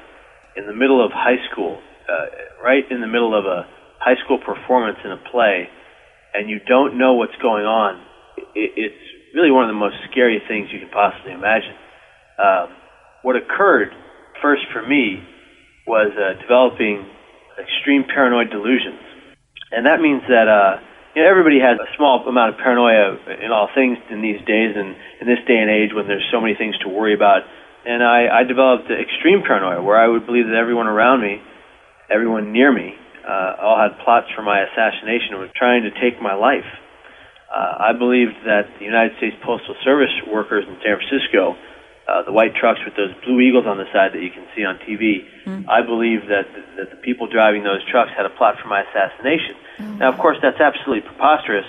in 0.55 0.67
the 0.67 0.73
middle 0.73 1.03
of 1.03 1.11
high 1.11 1.41
school, 1.51 1.79
uh, 2.09 2.25
right 2.63 2.83
in 2.91 3.01
the 3.01 3.07
middle 3.07 3.37
of 3.37 3.45
a 3.45 3.65
high 3.99 4.21
school 4.23 4.37
performance 4.37 4.97
in 5.03 5.11
a 5.11 5.17
play, 5.31 5.69
and 6.33 6.49
you 6.49 6.59
don't 6.67 6.97
know 6.97 7.13
what's 7.13 7.35
going 7.41 7.65
on, 7.65 8.01
it, 8.37 8.69
it's 8.75 9.03
really 9.33 9.51
one 9.51 9.67
of 9.67 9.71
the 9.71 9.79
most 9.79 9.95
scary 10.11 10.41
things 10.47 10.69
you 10.71 10.79
can 10.79 10.89
possibly 10.89 11.33
imagine. 11.33 11.75
Um, 12.39 12.67
what 13.23 13.35
occurred 13.35 13.91
first 14.41 14.63
for 14.71 14.85
me 14.85 15.23
was 15.87 16.11
uh, 16.15 16.39
developing 16.41 17.05
extreme 17.59 18.03
paranoid 18.03 18.49
delusions, 18.51 19.01
and 19.71 19.85
that 19.85 20.01
means 20.01 20.21
that 20.27 20.47
uh, 20.47 20.79
you 21.15 21.23
know, 21.23 21.31
everybody 21.31 21.63
has 21.63 21.79
a 21.79 21.87
small 21.95 22.23
amount 22.27 22.53
of 22.53 22.59
paranoia 22.59 23.15
in 23.39 23.51
all 23.51 23.71
things 23.71 23.97
in 24.11 24.19
these 24.21 24.39
days, 24.43 24.75
and 24.75 24.95
in 25.23 25.25
this 25.27 25.39
day 25.47 25.55
and 25.55 25.71
age 25.71 25.95
when 25.95 26.07
there's 26.07 26.27
so 26.31 26.43
many 26.43 26.55
things 26.59 26.75
to 26.83 26.91
worry 26.91 27.15
about. 27.15 27.47
And 27.85 28.03
I, 28.03 28.27
I 28.27 28.43
developed 28.43 28.91
extreme 28.91 29.45
paranoia, 29.45 29.79
where 29.81 29.95
I 29.95 30.07
would 30.07 30.25
believe 30.25 30.51
that 30.51 30.57
everyone 30.59 30.87
around 30.87 31.21
me, 31.21 31.39
everyone 32.11 32.51
near 32.51 32.73
me, 32.73 32.97
uh, 33.23 33.55
all 33.63 33.79
had 33.79 33.97
plots 34.03 34.27
for 34.35 34.43
my 34.43 34.61
assassination 34.61 35.33
and 35.33 35.39
were 35.39 35.55
trying 35.55 35.83
to 35.87 35.91
take 35.97 36.21
my 36.21 36.35
life. 36.35 36.67
Uh, 37.55 37.87
I 37.87 37.91
believed 37.95 38.35
that 38.43 38.67
the 38.79 38.83
United 38.83 39.15
States 39.15 39.39
Postal 39.39 39.79
Service 39.79 40.11
workers 40.27 40.67
in 40.67 40.75
San 40.83 40.99
Francisco, 40.99 41.55
uh, 42.03 42.27
the 42.27 42.35
white 42.35 42.51
trucks 42.51 42.83
with 42.83 42.99
those 42.99 43.15
blue 43.23 43.39
eagles 43.39 43.63
on 43.63 43.79
the 43.79 43.87
side 43.95 44.11
that 44.11 44.19
you 44.19 44.29
can 44.29 44.43
see 44.51 44.67
on 44.67 44.75
TV, 44.83 45.23
mm. 45.47 45.63
I 45.63 45.79
believed 45.79 46.27
that 46.27 46.51
the, 46.51 46.83
that 46.83 46.89
the 46.91 46.99
people 46.99 47.31
driving 47.31 47.63
those 47.63 47.79
trucks 47.87 48.11
had 48.11 48.27
a 48.27 48.33
plot 48.35 48.59
for 48.59 48.67
my 48.67 48.83
assassination. 48.83 49.55
Mm. 49.79 50.03
Now, 50.03 50.11
of 50.11 50.19
course, 50.19 50.35
that's 50.43 50.59
absolutely 50.59 51.07
preposterous, 51.07 51.63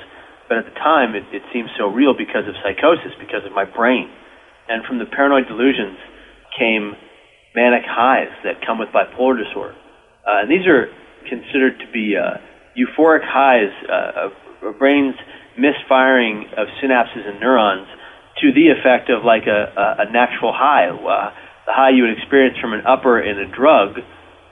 but 0.50 0.58
at 0.58 0.66
the 0.66 0.74
time 0.74 1.14
it, 1.14 1.22
it 1.30 1.46
seemed 1.54 1.70
so 1.78 1.86
real 1.86 2.18
because 2.18 2.50
of 2.50 2.58
psychosis, 2.66 3.14
because 3.22 3.46
of 3.46 3.54
my 3.54 3.64
brain. 3.64 4.10
And 4.66 4.82
from 4.90 4.98
the 4.98 5.06
paranoid 5.06 5.46
delusions 5.46 6.02
came 6.58 6.98
manic 7.54 7.86
highs 7.86 8.34
that 8.42 8.58
come 8.66 8.82
with 8.82 8.90
bipolar 8.90 9.38
disorder. 9.38 9.78
Uh, 10.26 10.42
and 10.42 10.50
these 10.50 10.66
are 10.66 10.90
considered 11.30 11.78
to 11.78 11.86
be 11.94 12.18
uh, 12.18 12.42
euphoric 12.74 13.22
highs 13.22 13.70
uh, 13.86 14.26
of, 14.26 14.32
of 14.66 14.78
brains 14.82 15.14
misfiring 15.58 16.48
of 16.56 16.68
synapses 16.80 17.26
and 17.26 17.40
neurons 17.40 17.88
to 18.40 18.52
the 18.52 18.68
effect 18.68 19.08
of 19.08 19.24
like 19.24 19.48
a, 19.48 19.72
a, 19.72 19.86
a 20.04 20.12
natural 20.12 20.52
high. 20.52 20.88
Uh, 20.92 21.32
the 21.66 21.74
high 21.74 21.90
you 21.90 22.04
would 22.04 22.14
experience 22.14 22.56
from 22.60 22.72
an 22.72 22.84
upper 22.86 23.18
in 23.18 23.40
a 23.40 23.48
drug 23.48 23.98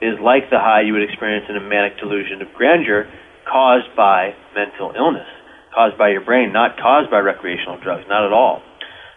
is 0.02 0.18
like 0.18 0.50
the 0.50 0.58
high 0.58 0.82
you 0.82 0.92
would 0.92 1.04
experience 1.04 1.46
in 1.48 1.56
a 1.56 1.64
manic 1.64 1.96
delusion 2.00 2.42
of 2.42 2.48
grandeur 2.56 3.06
caused 3.46 3.88
by 3.94 4.34
mental 4.56 4.92
illness, 4.96 5.28
caused 5.72 5.96
by 5.96 6.10
your 6.10 6.24
brain, 6.24 6.52
not 6.52 6.76
caused 6.80 7.10
by 7.12 7.20
recreational 7.20 7.78
drugs, 7.80 8.04
not 8.08 8.24
at 8.24 8.32
all. 8.32 8.64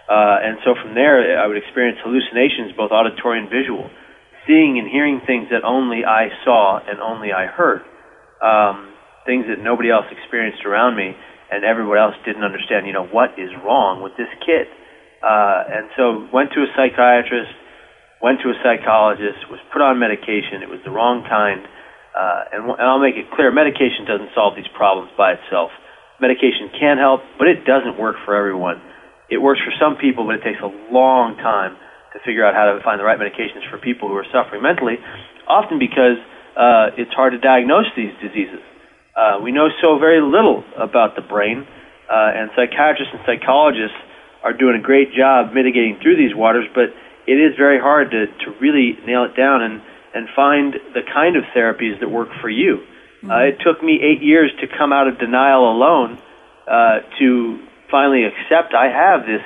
Uh, 0.08 0.40
and 0.40 0.60
so 0.64 0.76
from 0.80 0.96
there, 0.96 1.40
I 1.40 1.48
would 1.48 1.58
experience 1.58 2.00
hallucinations, 2.04 2.72
both 2.78 2.92
auditory 2.92 3.40
and 3.40 3.50
visual, 3.50 3.90
seeing 4.48 4.80
and 4.80 4.88
hearing 4.88 5.20
things 5.28 5.52
that 5.52 5.68
only 5.68 6.08
I 6.08 6.32
saw 6.46 6.80
and 6.80 7.00
only 7.04 7.36
I 7.36 7.48
heard, 7.48 7.84
um, 8.40 8.96
things 9.26 9.46
that 9.52 9.60
nobody 9.60 9.92
else 9.92 10.08
experienced 10.08 10.64
around 10.64 10.96
me, 10.96 11.12
and 11.52 11.64
everyone 11.64 11.98
else 11.98 12.16
didn't 12.26 12.44
understand. 12.44 12.88
You 12.88 12.94
know 12.94 13.08
what 13.08 13.40
is 13.40 13.50
wrong 13.64 14.04
with 14.04 14.16
this 14.18 14.32
kid? 14.46 14.68
Uh, 15.24 15.64
and 15.68 15.90
so 15.98 16.28
went 16.34 16.54
to 16.54 16.62
a 16.62 16.70
psychiatrist, 16.76 17.52
went 18.22 18.42
to 18.42 18.50
a 18.50 18.58
psychologist, 18.62 19.50
was 19.50 19.60
put 19.74 19.82
on 19.82 20.00
medication. 20.00 20.62
It 20.62 20.70
was 20.70 20.80
the 20.86 20.92
wrong 20.92 21.26
kind. 21.26 21.66
Uh, 22.18 22.54
and, 22.54 22.62
and 22.70 22.82
I'll 22.82 23.02
make 23.02 23.16
it 23.16 23.30
clear, 23.32 23.52
medication 23.52 24.06
doesn't 24.06 24.34
solve 24.34 24.56
these 24.56 24.70
problems 24.74 25.12
by 25.18 25.38
itself. 25.38 25.70
Medication 26.20 26.74
can 26.74 26.98
help, 26.98 27.22
but 27.38 27.48
it 27.48 27.62
doesn't 27.66 27.98
work 27.98 28.18
for 28.26 28.34
everyone. 28.34 28.82
It 29.30 29.38
works 29.38 29.62
for 29.62 29.74
some 29.78 29.98
people, 30.02 30.26
but 30.26 30.42
it 30.42 30.44
takes 30.44 30.62
a 30.64 30.72
long 30.90 31.38
time 31.38 31.78
to 32.14 32.18
figure 32.26 32.42
out 32.42 32.56
how 32.56 32.74
to 32.74 32.82
find 32.82 33.00
the 33.00 33.06
right 33.06 33.20
medications 33.20 33.70
for 33.70 33.78
people 33.78 34.10
who 34.10 34.16
are 34.16 34.26
suffering 34.34 34.64
mentally, 34.64 34.98
often 35.46 35.78
because 35.78 36.18
uh, 36.58 36.98
it's 36.98 37.14
hard 37.14 37.34
to 37.34 37.40
diagnose 37.40 37.86
these 37.96 38.14
diseases. 38.18 38.64
Uh, 39.18 39.40
we 39.42 39.52
know 39.52 39.68
so 39.82 39.98
very 39.98 40.22
little 40.22 40.64
about 40.78 41.16
the 41.16 41.22
brain, 41.24 41.66
uh, 42.08 42.32
and 42.38 42.52
psychiatrists 42.56 43.14
and 43.14 43.24
psychologists 43.26 43.98
are 44.44 44.54
doing 44.54 44.78
a 44.80 44.82
great 44.82 45.12
job 45.12 45.54
mitigating 45.54 45.98
through 46.02 46.16
these 46.16 46.36
waters, 46.36 46.66
but 46.76 46.94
it 47.26 47.34
is 47.34 47.58
very 47.58 47.80
hard 47.80 48.12
to, 48.12 48.28
to 48.28 48.52
really 48.62 48.96
nail 49.06 49.26
it 49.26 49.36
down 49.36 49.64
and, 49.64 49.82
and 50.14 50.30
find 50.36 50.76
the 50.94 51.02
kind 51.02 51.36
of 51.36 51.44
therapies 51.56 52.00
that 52.00 52.10
work 52.10 52.30
for 52.40 52.50
you. 52.50 52.78
Mm-hmm. 52.78 53.32
Uh, 53.32 53.40
it 53.50 53.58
took 53.66 53.82
me 53.82 54.00
eight 54.02 54.22
years 54.22 54.52
to 54.62 54.68
come 54.68 54.94
out 54.94 55.08
of 55.08 55.18
denial 55.18 55.72
alone 55.72 56.22
uh, 56.68 57.00
to 57.18 57.60
finally 57.90 58.24
accept 58.24 58.76
I 58.76 58.88
have 58.88 59.26
this 59.26 59.42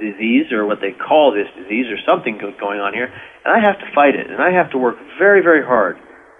disease 0.00 0.52
or 0.52 0.64
what 0.64 0.80
they 0.80 0.92
call 0.92 1.32
this 1.32 1.48
disease 1.56 1.86
or 1.90 1.98
something 2.06 2.38
going 2.38 2.80
on 2.80 2.94
here, 2.94 3.12
and 3.44 3.52
I 3.52 3.60
have 3.66 3.80
to 3.80 3.94
fight 3.94 4.14
it, 4.14 4.30
and 4.30 4.40
I 4.40 4.52
have 4.52 4.70
to 4.70 4.78
work 4.78 4.96
very, 5.18 5.42
very 5.42 5.64
hard 5.64 5.98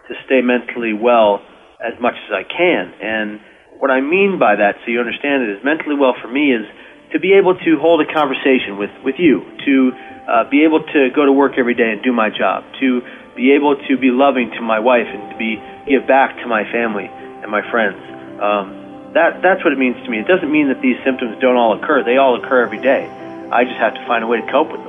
to 0.08 0.14
stay 0.24 0.40
mentally 0.40 0.92
well 0.92 1.42
as 1.80 1.94
much 2.00 2.14
as 2.26 2.30
I 2.34 2.42
can. 2.42 2.92
And 3.00 3.40
what 3.78 3.90
I 3.90 4.00
mean 4.00 4.38
by 4.38 4.56
that, 4.56 4.76
so 4.84 4.90
you 4.90 4.98
understand 5.00 5.42
it, 5.46 5.58
is 5.58 5.64
mentally 5.64 5.94
well 5.94 6.14
for 6.20 6.28
me 6.28 6.52
is 6.52 6.66
to 7.12 7.18
be 7.18 7.34
able 7.34 7.54
to 7.54 7.78
hold 7.80 8.02
a 8.02 8.08
conversation 8.12 8.76
with, 8.76 8.90
with 9.04 9.16
you, 9.18 9.40
to 9.64 9.92
uh, 10.28 10.44
be 10.50 10.64
able 10.64 10.82
to 10.82 11.08
go 11.14 11.24
to 11.24 11.32
work 11.32 11.56
every 11.56 11.74
day 11.74 11.90
and 11.90 12.02
do 12.02 12.12
my 12.12 12.28
job, 12.28 12.64
to 12.80 13.00
be 13.34 13.52
able 13.54 13.76
to 13.88 13.96
be 13.96 14.10
loving 14.10 14.50
to 14.50 14.60
my 14.60 14.78
wife 14.78 15.06
and 15.06 15.30
to 15.32 15.36
be 15.38 15.56
give 15.86 16.06
back 16.06 16.36
to 16.42 16.46
my 16.46 16.64
family 16.70 17.08
and 17.08 17.50
my 17.50 17.62
friends. 17.70 17.96
Um, 18.42 19.12
that 19.14 19.40
that's 19.40 19.64
what 19.64 19.72
it 19.72 19.78
means 19.78 19.96
to 20.04 20.10
me. 20.10 20.18
It 20.20 20.28
doesn't 20.28 20.50
mean 20.50 20.68
that 20.68 20.82
these 20.82 20.98
symptoms 21.04 21.40
don't 21.40 21.56
all 21.56 21.72
occur. 21.78 22.04
They 22.04 22.18
all 22.18 22.36
occur 22.36 22.60
every 22.60 22.82
day. 22.82 23.08
I 23.50 23.64
just 23.64 23.78
have 23.80 23.94
to 23.94 24.04
find 24.06 24.22
a 24.22 24.26
way 24.26 24.40
to 24.40 24.52
cope 24.52 24.70
with 24.70 24.84
them. 24.84 24.87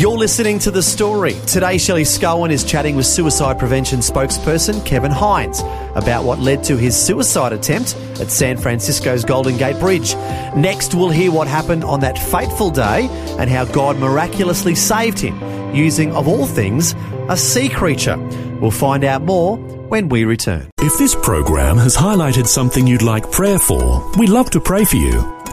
You're 0.00 0.16
listening 0.16 0.58
to 0.60 0.70
The 0.70 0.82
Story. 0.82 1.34
Today, 1.46 1.76
Shelley 1.76 2.04
Scowen 2.04 2.50
is 2.50 2.64
chatting 2.64 2.96
with 2.96 3.04
suicide 3.04 3.58
prevention 3.58 3.98
spokesperson 3.98 4.82
Kevin 4.86 5.10
Hines 5.10 5.60
about 5.94 6.24
what 6.24 6.38
led 6.38 6.64
to 6.64 6.78
his 6.78 6.96
suicide 6.96 7.52
attempt 7.52 7.94
at 8.18 8.30
San 8.30 8.56
Francisco's 8.56 9.26
Golden 9.26 9.58
Gate 9.58 9.78
Bridge. 9.78 10.14
Next, 10.56 10.94
we'll 10.94 11.10
hear 11.10 11.30
what 11.30 11.48
happened 11.48 11.84
on 11.84 12.00
that 12.00 12.18
fateful 12.18 12.70
day 12.70 13.08
and 13.38 13.50
how 13.50 13.66
God 13.66 13.98
miraculously 13.98 14.74
saved 14.74 15.18
him 15.18 15.38
using, 15.74 16.14
of 16.14 16.26
all 16.26 16.46
things, 16.46 16.94
a 17.28 17.36
sea 17.36 17.68
creature. 17.68 18.16
We'll 18.58 18.70
find 18.70 19.04
out 19.04 19.20
more 19.20 19.58
when 19.58 20.08
we 20.08 20.24
return. 20.24 20.70
If 20.78 20.96
this 20.96 21.14
program 21.14 21.76
has 21.76 21.94
highlighted 21.94 22.46
something 22.46 22.86
you'd 22.86 23.02
like 23.02 23.30
prayer 23.30 23.58
for, 23.58 24.10
we'd 24.16 24.30
love 24.30 24.48
to 24.52 24.60
pray 24.60 24.86
for 24.86 24.96
you. 24.96 25.39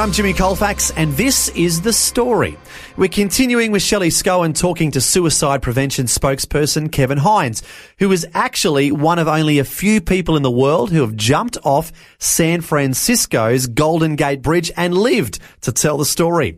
I'm 0.00 0.12
Jimmy 0.12 0.32
Colfax, 0.32 0.90
and 0.92 1.12
this 1.12 1.50
is 1.50 1.82
The 1.82 1.92
Story. 1.92 2.56
We're 2.96 3.10
continuing 3.10 3.70
with 3.70 3.82
Shelley 3.82 4.08
Scowen 4.08 4.58
talking 4.58 4.90
to 4.92 5.00
suicide 5.02 5.60
prevention 5.60 6.06
spokesperson 6.06 6.90
Kevin 6.90 7.18
Hines, 7.18 7.62
who 7.98 8.10
is 8.10 8.26
actually 8.32 8.92
one 8.92 9.18
of 9.18 9.28
only 9.28 9.58
a 9.58 9.64
few 9.64 10.00
people 10.00 10.38
in 10.38 10.42
the 10.42 10.50
world 10.50 10.90
who 10.90 11.02
have 11.02 11.16
jumped 11.16 11.58
off 11.64 11.92
San 12.18 12.62
Francisco's 12.62 13.66
Golden 13.66 14.16
Gate 14.16 14.40
Bridge 14.40 14.72
and 14.74 14.96
lived 14.96 15.38
to 15.60 15.70
tell 15.70 15.98
the 15.98 16.06
story. 16.06 16.56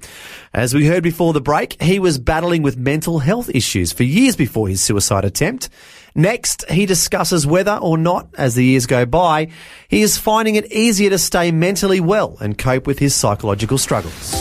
As 0.54 0.72
we 0.72 0.86
heard 0.86 1.02
before 1.02 1.32
the 1.32 1.40
break, 1.40 1.82
he 1.82 1.98
was 1.98 2.18
battling 2.18 2.62
with 2.62 2.76
mental 2.76 3.18
health 3.18 3.50
issues 3.52 3.92
for 3.92 4.04
years 4.04 4.36
before 4.36 4.68
his 4.68 4.80
suicide 4.80 5.24
attempt. 5.24 5.68
Next, 6.14 6.68
he 6.70 6.84
discusses 6.84 7.46
whether 7.46 7.76
or 7.76 7.96
not, 7.96 8.28
as 8.36 8.54
the 8.54 8.64
years 8.64 8.86
go 8.86 9.06
by, 9.06 9.48
he 9.88 10.02
is 10.02 10.18
finding 10.18 10.56
it 10.56 10.70
easier 10.70 11.08
to 11.10 11.18
stay 11.18 11.50
mentally 11.50 12.00
well 12.00 12.36
and 12.40 12.58
cope 12.58 12.86
with 12.86 12.98
his 12.98 13.14
psychological 13.14 13.78
struggles. 13.78 14.32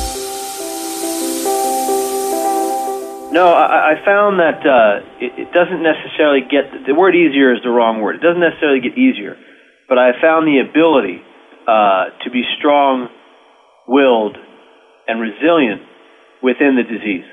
No, 3.31 3.47
I, 3.47 3.95
I 3.95 4.03
found 4.03 4.39
that 4.43 4.59
uh, 4.67 5.07
it, 5.23 5.47
it 5.47 5.53
doesn't 5.55 5.81
necessarily 5.81 6.41
get 6.51 6.67
the 6.85 6.93
word 6.93 7.15
easier 7.15 7.55
is 7.55 7.63
the 7.63 7.71
wrong 7.71 8.01
word. 8.01 8.15
It 8.15 8.21
doesn't 8.21 8.43
necessarily 8.43 8.81
get 8.81 8.97
easier, 8.99 9.37
but 9.87 9.97
I 9.97 10.11
found 10.19 10.45
the 10.45 10.59
ability 10.59 11.23
uh, 11.63 12.11
to 12.25 12.29
be 12.29 12.43
strong-willed 12.59 14.35
and 15.07 15.21
resilient 15.21 15.87
within 16.43 16.75
the 16.75 16.83
disease. 16.83 17.23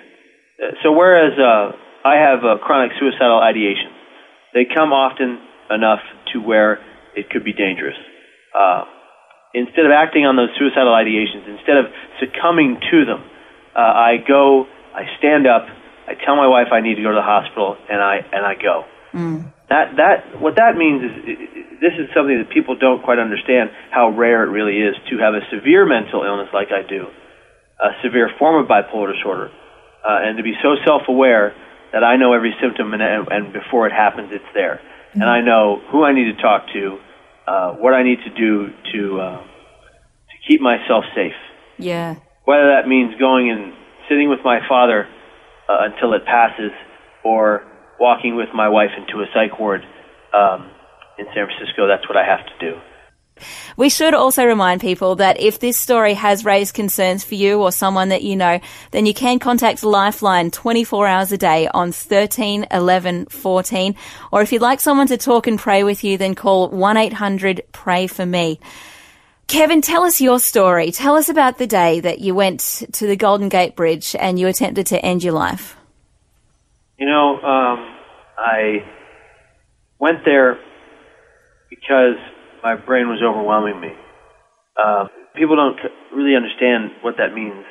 Uh, 0.62 0.78
so 0.84 0.92
whereas 0.94 1.34
uh, 1.34 1.74
I 2.06 2.22
have 2.22 2.46
uh, 2.46 2.62
chronic 2.62 2.94
suicidal 3.00 3.42
ideation, 3.42 3.90
they 4.58 4.66
come 4.66 4.90
often 4.90 5.38
enough 5.70 6.02
to 6.34 6.42
where 6.42 6.82
it 7.14 7.30
could 7.30 7.46
be 7.46 7.54
dangerous. 7.54 7.94
Uh, 8.50 8.90
instead 9.54 9.86
of 9.86 9.94
acting 9.94 10.26
on 10.26 10.34
those 10.34 10.50
suicidal 10.58 10.90
ideations, 10.90 11.46
instead 11.46 11.78
of 11.78 11.86
succumbing 12.18 12.82
to 12.90 13.06
them, 13.06 13.22
uh, 13.70 13.78
I 13.78 14.18
go, 14.26 14.66
I 14.90 15.06
stand 15.22 15.46
up, 15.46 15.62
I 16.10 16.18
tell 16.26 16.34
my 16.34 16.50
wife 16.50 16.74
I 16.74 16.82
need 16.82 16.98
to 16.98 17.04
go 17.06 17.14
to 17.14 17.20
the 17.22 17.30
hospital, 17.30 17.78
and 17.86 18.02
I 18.02 18.26
and 18.34 18.42
I 18.42 18.54
go. 18.58 18.82
Mm. 19.14 19.52
That 19.70 19.94
that 19.94 20.40
what 20.42 20.56
that 20.56 20.74
means 20.74 21.06
is 21.06 21.12
this 21.78 21.94
is 21.94 22.10
something 22.10 22.34
that 22.42 22.50
people 22.50 22.74
don't 22.74 23.04
quite 23.04 23.20
understand 23.20 23.70
how 23.94 24.10
rare 24.10 24.42
it 24.42 24.50
really 24.50 24.82
is 24.82 24.98
to 25.12 25.22
have 25.22 25.38
a 25.38 25.44
severe 25.54 25.86
mental 25.86 26.24
illness 26.24 26.48
like 26.50 26.74
I 26.74 26.82
do, 26.82 27.06
a 27.78 27.94
severe 28.02 28.32
form 28.40 28.58
of 28.58 28.66
bipolar 28.66 29.14
disorder, 29.14 29.52
uh, 30.02 30.26
and 30.26 30.36
to 30.38 30.42
be 30.42 30.56
so 30.64 30.74
self-aware 30.82 31.54
that 31.92 32.04
I 32.04 32.16
know 32.16 32.32
every 32.32 32.54
symptom 32.60 32.92
and, 32.92 33.02
and 33.02 33.52
before 33.52 33.86
it 33.86 33.92
happens, 33.92 34.30
it's 34.32 34.44
there. 34.54 34.80
Mm-hmm. 35.10 35.22
And 35.22 35.30
I 35.30 35.40
know 35.40 35.80
who 35.90 36.04
I 36.04 36.12
need 36.12 36.34
to 36.34 36.42
talk 36.42 36.66
to, 36.72 36.98
uh, 37.46 37.72
what 37.74 37.94
I 37.94 38.02
need 38.02 38.18
to 38.24 38.30
do 38.30 38.68
to 38.92 39.20
uh, 39.20 39.40
to 39.40 40.36
keep 40.46 40.60
myself 40.60 41.04
safe. 41.14 41.38
Yeah. 41.78 42.16
Whether 42.44 42.68
that 42.76 42.88
means 42.88 43.14
going 43.18 43.50
and 43.50 43.72
sitting 44.08 44.28
with 44.28 44.40
my 44.44 44.60
father 44.68 45.08
uh, 45.68 45.88
until 45.92 46.12
it 46.14 46.24
passes, 46.24 46.72
or 47.24 47.64
walking 48.00 48.36
with 48.36 48.48
my 48.54 48.68
wife 48.68 48.90
into 48.96 49.20
a 49.22 49.26
psych 49.34 49.58
ward 49.58 49.82
um, 50.32 50.70
in 51.18 51.26
San 51.34 51.46
Francisco, 51.46 51.86
that's 51.86 52.08
what 52.08 52.16
I 52.16 52.24
have 52.24 52.44
to 52.46 52.56
do. 52.60 52.78
We 53.76 53.88
should 53.88 54.14
also 54.14 54.44
remind 54.44 54.80
people 54.80 55.16
that 55.16 55.40
if 55.40 55.58
this 55.58 55.76
story 55.76 56.14
has 56.14 56.44
raised 56.44 56.74
concerns 56.74 57.24
for 57.24 57.34
you 57.34 57.60
or 57.60 57.72
someone 57.72 58.10
that 58.10 58.22
you 58.22 58.36
know, 58.36 58.60
then 58.90 59.06
you 59.06 59.14
can 59.14 59.38
contact 59.38 59.82
Lifeline 59.82 60.50
24 60.50 61.06
hours 61.06 61.32
a 61.32 61.38
day 61.38 61.68
on 61.68 61.92
13 61.92 62.66
11 62.70 63.26
14. 63.26 63.94
Or 64.32 64.42
if 64.42 64.52
you'd 64.52 64.62
like 64.62 64.80
someone 64.80 65.06
to 65.08 65.16
talk 65.16 65.46
and 65.46 65.58
pray 65.58 65.84
with 65.84 66.04
you, 66.04 66.18
then 66.18 66.34
call 66.34 66.68
1 66.68 66.96
800 66.96 67.62
Pray 67.72 68.06
For 68.06 68.26
Me. 68.26 68.60
Kevin, 69.48 69.80
tell 69.80 70.02
us 70.02 70.20
your 70.20 70.38
story. 70.38 70.92
Tell 70.92 71.16
us 71.16 71.30
about 71.30 71.56
the 71.56 71.66
day 71.66 72.00
that 72.00 72.18
you 72.18 72.34
went 72.34 72.84
to 72.92 73.06
the 73.06 73.16
Golden 73.16 73.48
Gate 73.48 73.74
Bridge 73.74 74.14
and 74.14 74.38
you 74.38 74.46
attempted 74.46 74.88
to 74.88 75.02
end 75.02 75.24
your 75.24 75.32
life. 75.32 75.74
You 76.98 77.06
know, 77.06 77.40
um, 77.40 77.96
I 78.36 78.84
went 79.98 80.24
there 80.26 80.58
because 81.70 82.16
my 82.62 82.76
brain 82.76 83.08
was 83.08 83.22
overwhelming 83.24 83.80
me. 83.80 83.92
Uh, 84.78 85.06
people 85.36 85.56
don't 85.56 85.78
really 86.14 86.36
understand 86.36 86.92
what 87.02 87.16
that 87.18 87.34
means. 87.34 87.64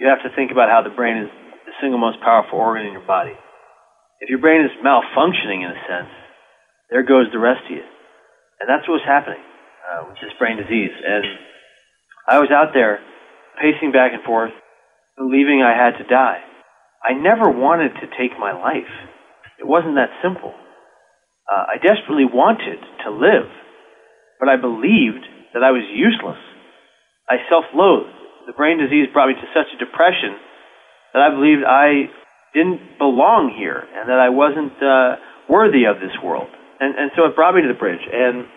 You 0.00 0.08
have 0.08 0.22
to 0.24 0.34
think 0.36 0.50
about 0.52 0.70
how 0.70 0.82
the 0.82 0.94
brain 0.94 1.18
is 1.24 1.30
the 1.66 1.72
single 1.82 1.98
most 2.00 2.20
powerful 2.20 2.58
organ 2.58 2.86
in 2.86 2.92
your 2.92 3.06
body. 3.06 3.34
If 4.20 4.30
your 4.30 4.40
brain 4.40 4.62
is 4.64 4.72
malfunctioning 4.84 5.64
in 5.64 5.70
a 5.70 5.80
sense, 5.88 6.12
there 6.90 7.02
goes 7.04 7.26
the 7.32 7.38
rest 7.38 7.62
of 7.66 7.72
you. 7.72 7.84
And 8.60 8.68
that's 8.68 8.88
what 8.88 8.94
was 9.00 9.06
happening. 9.06 9.40
uh, 9.88 10.04
with 10.08 10.16
this 10.22 10.32
brain 10.38 10.56
disease. 10.58 10.92
And 11.06 11.24
I 12.28 12.38
was 12.38 12.50
out 12.52 12.72
there 12.74 13.00
pacing 13.60 13.92
back 13.92 14.12
and 14.14 14.22
forth, 14.24 14.52
believing 15.16 15.62
I 15.62 15.74
had 15.76 15.98
to 15.98 16.04
die. 16.08 16.40
I 17.02 17.14
never 17.14 17.50
wanted 17.50 17.94
to 18.00 18.06
take 18.18 18.38
my 18.38 18.52
life. 18.52 18.90
It 19.58 19.66
wasn't 19.66 19.96
that 19.96 20.10
simple. 20.22 20.54
Uh, 21.50 21.64
I 21.74 21.76
desperately 21.82 22.26
wanted 22.26 22.78
to 23.04 23.10
live, 23.10 23.48
but 24.38 24.48
I 24.48 24.56
believed 24.56 25.26
that 25.54 25.62
I 25.62 25.70
was 25.70 25.84
useless. 25.90 26.38
I 27.28 27.42
self-loathed. 27.50 28.14
The 28.46 28.56
brain 28.56 28.78
disease 28.78 29.12
brought 29.12 29.28
me 29.28 29.36
to 29.36 29.48
such 29.52 29.68
a 29.74 29.78
depression 29.78 30.38
that 31.12 31.20
I 31.20 31.28
believed 31.34 31.66
I 31.66 32.08
didn't 32.56 32.96
belong 32.96 33.52
here 33.52 33.84
and 33.84 34.08
that 34.08 34.16
I 34.16 34.32
wasn't 34.32 34.72
uh, 34.80 35.20
worthy 35.48 35.84
of 35.84 36.00
this 36.00 36.16
world. 36.24 36.48
And, 36.80 36.96
and 36.96 37.10
so 37.16 37.28
it 37.28 37.36
brought 37.36 37.52
me 37.52 37.62
to 37.62 37.68
the 37.68 37.76
bridge. 37.76 38.00
And 38.00 38.48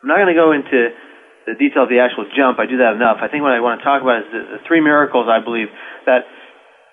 I'm 0.00 0.08
not 0.08 0.16
going 0.16 0.32
to 0.32 0.38
go 0.38 0.52
into 0.56 0.96
the 1.44 1.58
detail 1.58 1.84
of 1.84 1.92
the 1.92 2.00
actual 2.00 2.24
jump. 2.32 2.62
I 2.62 2.66
do 2.70 2.78
that 2.80 2.94
enough. 2.96 3.18
I 3.20 3.28
think 3.28 3.42
what 3.42 3.52
I 3.52 3.60
want 3.60 3.80
to 3.80 3.84
talk 3.84 4.00
about 4.00 4.24
is 4.24 4.28
the, 4.32 4.42
the 4.56 4.60
three 4.64 4.80
miracles 4.80 5.26
I 5.28 5.42
believe 5.42 5.68
that 6.06 6.24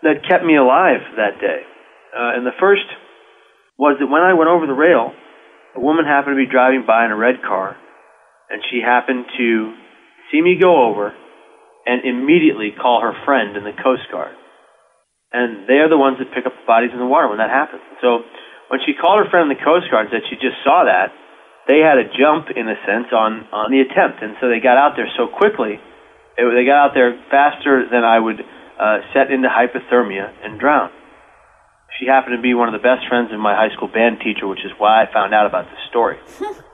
that 0.02 0.24
kept 0.28 0.44
me 0.44 0.56
alive 0.56 1.04
that 1.20 1.40
day. 1.40 1.62
Uh, 2.16 2.40
and 2.40 2.48
the 2.48 2.56
first 2.60 2.88
was 3.78 4.00
that 4.00 4.08
when 4.08 4.24
I 4.24 4.34
went 4.34 4.50
over 4.50 4.66
the 4.66 4.76
rail, 4.76 5.12
a 5.76 5.80
woman 5.80 6.06
happened 6.06 6.36
to 6.36 6.42
be 6.42 6.50
driving 6.50 6.84
by 6.88 7.06
in 7.06 7.12
a 7.12 7.20
red 7.20 7.44
car, 7.44 7.78
and 8.50 8.62
she 8.70 8.82
happened 8.82 9.26
to 9.38 9.74
see 10.32 10.42
me 10.42 10.58
go 10.60 10.90
over 10.90 11.14
and 11.86 12.06
immediately 12.06 12.74
call 12.74 13.02
her 13.02 13.14
friend 13.26 13.56
in 13.56 13.64
the 13.64 13.74
Coast 13.74 14.06
Guard. 14.12 14.36
And 15.32 15.70
they 15.70 15.78
are 15.82 15.90
the 15.90 15.98
ones 15.98 16.18
that 16.18 16.34
pick 16.34 16.46
up 16.46 16.54
the 16.58 16.66
bodies 16.66 16.90
in 16.92 17.00
the 17.00 17.06
water 17.06 17.30
when 17.30 17.38
that 17.38 17.54
happens. 17.54 17.82
So 18.02 18.26
when 18.70 18.82
she 18.86 18.98
called 18.98 19.22
her 19.22 19.30
friend 19.30 19.50
in 19.50 19.58
the 19.58 19.64
Coast 19.64 19.90
Guard 19.90 20.10
and 20.10 20.12
said 20.14 20.26
she 20.30 20.38
just 20.42 20.58
saw 20.66 20.86
that, 20.86 21.14
they 21.70 21.86
had 21.86 22.02
a 22.02 22.10
jump 22.18 22.50
in 22.50 22.66
a 22.66 22.78
sense 22.82 23.14
on 23.14 23.46
on 23.54 23.70
the 23.70 23.86
attempt, 23.86 24.26
and 24.26 24.34
so 24.42 24.50
they 24.50 24.58
got 24.58 24.78
out 24.78 24.98
there 24.98 25.06
so 25.14 25.30
quickly. 25.30 25.78
It, 26.34 26.42
they 26.42 26.66
got 26.66 26.82
out 26.82 26.94
there 26.98 27.14
faster 27.30 27.86
than 27.86 28.02
I 28.02 28.18
would 28.18 28.42
uh, 28.42 29.06
set 29.14 29.30
into 29.30 29.50
hypothermia 29.50 30.34
and 30.42 30.60
drown. 30.60 30.90
She 32.00 32.08
happened 32.08 32.38
to 32.38 32.42
be 32.42 32.54
one 32.58 32.74
of 32.74 32.74
the 32.74 32.82
best 32.82 33.06
friends 33.06 33.30
of 33.32 33.40
my 33.40 33.54
high 33.54 33.70
school 33.76 33.88
band 33.88 34.18
teacher, 34.24 34.48
which 34.48 34.66
is 34.66 34.74
why 34.78 35.04
I 35.04 35.14
found 35.14 35.34
out 35.34 35.46
about 35.46 35.70
this 35.70 35.82
story. 35.90 36.18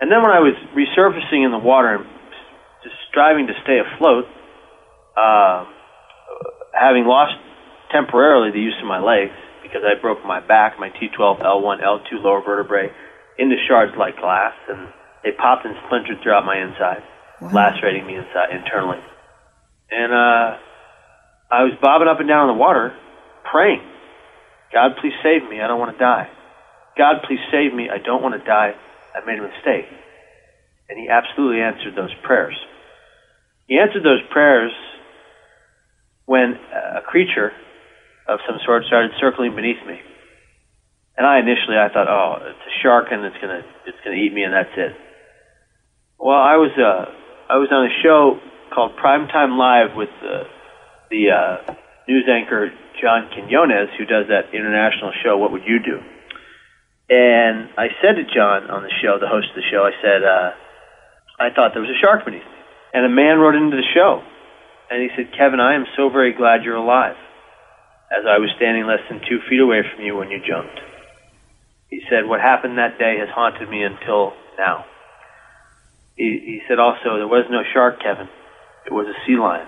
and 0.00 0.10
then 0.10 0.22
when 0.22 0.30
I 0.32 0.40
was 0.40 0.56
resurfacing 0.72 1.44
in 1.44 1.52
the 1.52 1.58
water 1.60 1.96
and 1.96 2.06
just 2.82 2.96
striving 3.10 3.46
to 3.48 3.54
stay 3.62 3.78
afloat, 3.78 4.24
uh, 5.16 5.66
having 6.72 7.04
lost 7.04 7.36
temporarily 7.92 8.50
the 8.50 8.60
use 8.60 8.76
of 8.80 8.88
my 8.88 9.00
legs 9.00 9.36
because 9.62 9.82
I 9.84 10.00
broke 10.00 10.24
my 10.24 10.40
back, 10.40 10.78
my 10.78 10.88
T12, 10.90 11.42
L1, 11.42 11.82
L2 11.84 12.22
lower 12.22 12.42
vertebrae 12.42 12.90
into 13.38 13.56
shards 13.68 13.92
like 13.98 14.16
glass, 14.16 14.54
and 14.68 14.88
they 15.22 15.32
popped 15.32 15.64
and 15.64 15.76
splintered 15.86 16.18
throughout 16.22 16.44
my 16.44 16.56
inside, 16.58 17.02
wow. 17.40 17.52
lacerating 17.52 18.06
me 18.06 18.16
inside 18.16 18.50
internally. 18.56 18.98
And 19.90 20.12
uh, 20.12 20.56
I 21.50 21.62
was 21.64 21.72
bobbing 21.80 22.08
up 22.08 22.20
and 22.20 22.28
down 22.28 22.48
in 22.48 22.56
the 22.56 22.60
water, 22.60 22.96
praying, 23.50 23.82
God, 24.72 24.92
please 25.00 25.14
save 25.22 25.48
me. 25.48 25.60
I 25.60 25.66
don't 25.66 25.78
want 25.78 25.92
to 25.92 25.98
die. 25.98 26.30
God, 26.96 27.22
please 27.26 27.40
save 27.50 27.74
me. 27.74 27.90
I 27.90 27.98
don't 27.98 28.22
want 28.22 28.38
to 28.38 28.44
die. 28.44 28.74
I 29.14 29.24
made 29.26 29.38
a 29.38 29.42
mistake. 29.42 29.86
And 30.88 30.98
He 30.98 31.08
absolutely 31.08 31.60
answered 31.62 31.94
those 31.96 32.14
prayers. 32.22 32.56
He 33.66 33.78
answered 33.78 34.02
those 34.02 34.22
prayers 34.30 34.72
when 36.26 36.58
a 36.98 37.02
creature 37.02 37.52
of 38.28 38.40
some 38.46 38.58
sort 38.64 38.84
started 38.86 39.12
circling 39.20 39.54
beneath 39.54 39.84
me. 39.86 40.00
And 41.16 41.26
I 41.26 41.38
initially 41.38 41.76
I 41.76 41.88
thought, 41.92 42.08
oh, 42.08 42.38
it's 42.46 42.66
a 42.66 42.74
shark 42.82 43.08
and 43.10 43.24
it's 43.24 43.36
gonna 43.40 43.62
it's 43.86 43.98
gonna 44.04 44.16
eat 44.16 44.32
me 44.32 44.42
and 44.42 44.54
that's 44.54 44.74
it. 44.76 44.96
Well, 46.18 46.38
I 46.38 46.56
was 46.56 46.70
uh 46.78 47.12
I 47.52 47.58
was 47.58 47.68
on 47.70 47.86
a 47.86 47.94
show 48.02 48.38
called 48.72 48.96
Primetime 48.96 49.58
Live 49.58 49.96
with 49.96 50.08
the 51.10 51.30
uh, 51.30 51.74
news 52.08 52.26
anchor 52.30 52.70
John 53.02 53.28
Quinones, 53.34 53.90
who 53.98 54.06
does 54.06 54.26
that 54.28 54.54
international 54.54 55.12
show. 55.22 55.36
What 55.36 55.52
would 55.52 55.66
you 55.66 55.78
do? 55.82 55.98
And 57.10 57.74
I 57.74 57.90
said 57.98 58.22
to 58.22 58.24
John 58.24 58.70
on 58.70 58.86
the 58.86 58.94
show, 59.02 59.18
the 59.18 59.26
host 59.26 59.50
of 59.50 59.58
the 59.58 59.66
show, 59.66 59.82
I 59.82 59.90
said, 59.98 60.22
uh, 60.22 60.54
I 61.42 61.50
thought 61.50 61.74
there 61.74 61.82
was 61.82 61.90
a 61.90 61.98
shark 61.98 62.24
beneath 62.24 62.46
me. 62.46 62.58
And 62.94 63.04
a 63.04 63.10
man 63.10 63.42
wrote 63.42 63.58
into 63.58 63.74
the 63.74 63.90
show, 63.94 64.22
and 64.90 65.02
he 65.02 65.10
said, 65.18 65.34
Kevin, 65.34 65.58
I 65.58 65.74
am 65.74 65.90
so 65.98 66.08
very 66.08 66.32
glad 66.32 66.62
you're 66.62 66.78
alive, 66.78 67.18
as 68.14 68.26
I 68.30 68.38
was 68.38 68.50
standing 68.54 68.86
less 68.86 69.02
than 69.10 69.18
two 69.26 69.42
feet 69.50 69.58
away 69.58 69.82
from 69.82 70.06
you 70.06 70.14
when 70.14 70.30
you 70.30 70.38
jumped. 70.38 70.78
He 71.90 72.00
said, 72.06 72.30
What 72.30 72.40
happened 72.40 72.78
that 72.78 72.98
day 72.98 73.18
has 73.18 73.28
haunted 73.34 73.68
me 73.68 73.82
until 73.82 74.32
now. 74.56 74.86
He, 76.14 76.38
he 76.46 76.60
said 76.68 76.78
also, 76.78 77.18
There 77.18 77.26
was 77.26 77.46
no 77.50 77.62
shark, 77.74 77.98
Kevin. 77.98 78.30
It 78.86 78.92
was 78.92 79.06
a 79.10 79.18
sea 79.26 79.34
lion. 79.34 79.66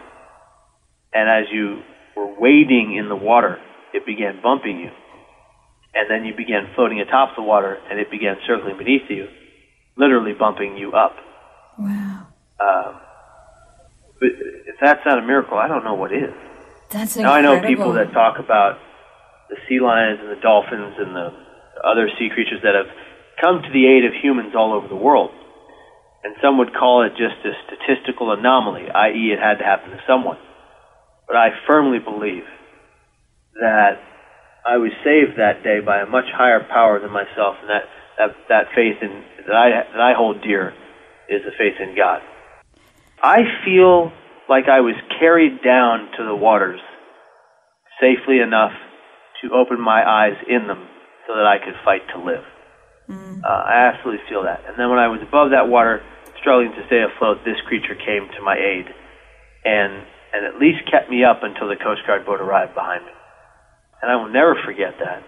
And 1.13 1.29
as 1.29 1.51
you 1.53 1.83
were 2.17 2.39
wading 2.39 2.95
in 2.95 3.09
the 3.09 3.19
water, 3.19 3.59
it 3.93 4.07
began 4.07 4.41
bumping 4.43 4.79
you. 4.79 4.91
And 5.95 6.11
then 6.11 6.25
you 6.25 6.35
began 6.35 6.71
floating 6.75 7.01
atop 7.01 7.37
the 7.37 7.43
water, 7.43 7.79
and 7.91 8.01
it 8.01 8.11
began 8.11 8.37
circling 8.47 8.79
beneath 8.79 9.11
you, 9.11 9.29
literally 9.97 10.33
bumping 10.33 10.77
you 10.77 10.93
up. 10.93 11.17
Wow. 11.79 12.27
Um, 12.61 13.01
but 14.19 14.31
if 14.67 14.77
that's 14.81 15.05
not 15.05 15.19
a 15.19 15.23
miracle, 15.23 15.59
I 15.59 15.69
don't 15.69 15.85
know 15.85 15.95
what 15.95 16.13
is. 16.13 16.33
That's 16.91 17.17
incredible. 17.17 17.43
Now 17.43 17.57
I 17.57 17.61
know 17.61 17.67
people 17.67 17.93
that 17.95 18.13
talk 18.13 18.39
about 18.39 18.79
the 19.51 19.57
sea 19.69 19.81
lions 19.81 20.21
and 20.21 20.31
the 20.31 20.41
dolphins 20.41 20.95
and 20.99 21.15
the 21.15 21.33
other 21.85 22.09
sea 22.19 22.31
creatures 22.33 22.61
that 22.63 22.75
have 22.75 22.89
come 23.41 23.63
to 23.63 23.71
the 23.73 23.87
aid 23.87 24.05
of 24.05 24.13
humans 24.15 24.55
all 24.57 24.73
over 24.73 24.89
the 24.89 24.97
world. 24.97 25.31
And 26.25 26.37
some 26.41 26.59
would 26.59 26.73
call 26.73 27.03
it 27.03 27.11
just 27.19 27.45
a 27.45 27.53
statistical 27.67 28.33
anomaly, 28.33 28.89
i.e., 28.89 29.33
it 29.33 29.41
had 29.41 29.59
to 29.59 29.65
happen 29.65 29.91
to 29.91 30.01
someone. 30.07 30.39
But 31.27 31.37
I 31.37 31.49
firmly 31.67 31.99
believe 31.99 32.45
that 33.55 33.99
I 34.67 34.77
was 34.77 34.93
saved 35.03 35.39
that 35.39 35.63
day 35.63 35.81
by 35.81 36.01
a 36.01 36.07
much 36.07 36.31
higher 36.33 36.63
power 36.63 37.01
than 37.01 37.11
myself, 37.11 37.57
and 37.61 37.71
that, 37.71 37.85
that, 38.19 38.31
that 38.49 38.65
faith 38.75 39.03
in, 39.03 39.25
that, 39.47 39.57
I, 39.57 39.69
that 39.91 40.01
I 40.01 40.13
hold 40.17 40.43
dear 40.43 40.73
is 41.29 41.43
the 41.45 41.51
faith 41.59 41.81
in 41.81 41.97
God. 41.97 42.23
I 43.23 43.43
feel 43.65 44.13
like 44.49 44.67
I 44.69 44.81
was 44.81 44.95
carried 45.19 45.63
down 45.63 46.11
to 46.19 46.25
the 46.25 46.35
waters 46.35 46.81
safely 48.01 48.39
enough 48.39 48.73
to 49.43 49.55
open 49.55 49.81
my 49.81 50.03
eyes 50.03 50.39
in 50.49 50.67
them 50.67 50.87
so 51.27 51.35
that 51.35 51.47
I 51.47 51.59
could 51.59 51.75
fight 51.85 52.03
to 52.15 52.19
live. 52.19 52.45
Mm. 53.09 53.43
Uh, 53.43 53.47
I 53.47 53.91
absolutely 53.95 54.23
feel 54.29 54.45
that. 54.45 54.63
And 54.67 54.79
then 54.79 54.91
when 54.91 54.99
I 54.99 55.09
was 55.09 55.23
above 55.23 55.51
that 55.51 55.67
water, 55.67 56.03
struggling 56.43 56.75
to 56.75 56.83
stay 56.87 57.03
afloat, 57.03 57.39
this 57.47 57.59
creature 57.67 57.95
came 57.95 58.27
to 58.39 58.43
my 58.43 58.59
aid 58.59 58.87
and 59.65 60.07
and 60.33 60.47
at 60.49 60.57
least 60.57 60.89
kept 60.91 61.11
me 61.11 61.23
up 61.25 61.45
until 61.45 61.69
the 61.69 61.77
Coast 61.77 62.01
Guard 62.07 62.25
boat 62.25 62.41
arrived 62.41 62.75
behind 62.75 63.05
me. 63.05 63.13
And 64.03 64.11
I 64.11 64.17
will 64.17 64.29
never 64.29 64.57
forget 64.67 64.99
that. 64.99 65.23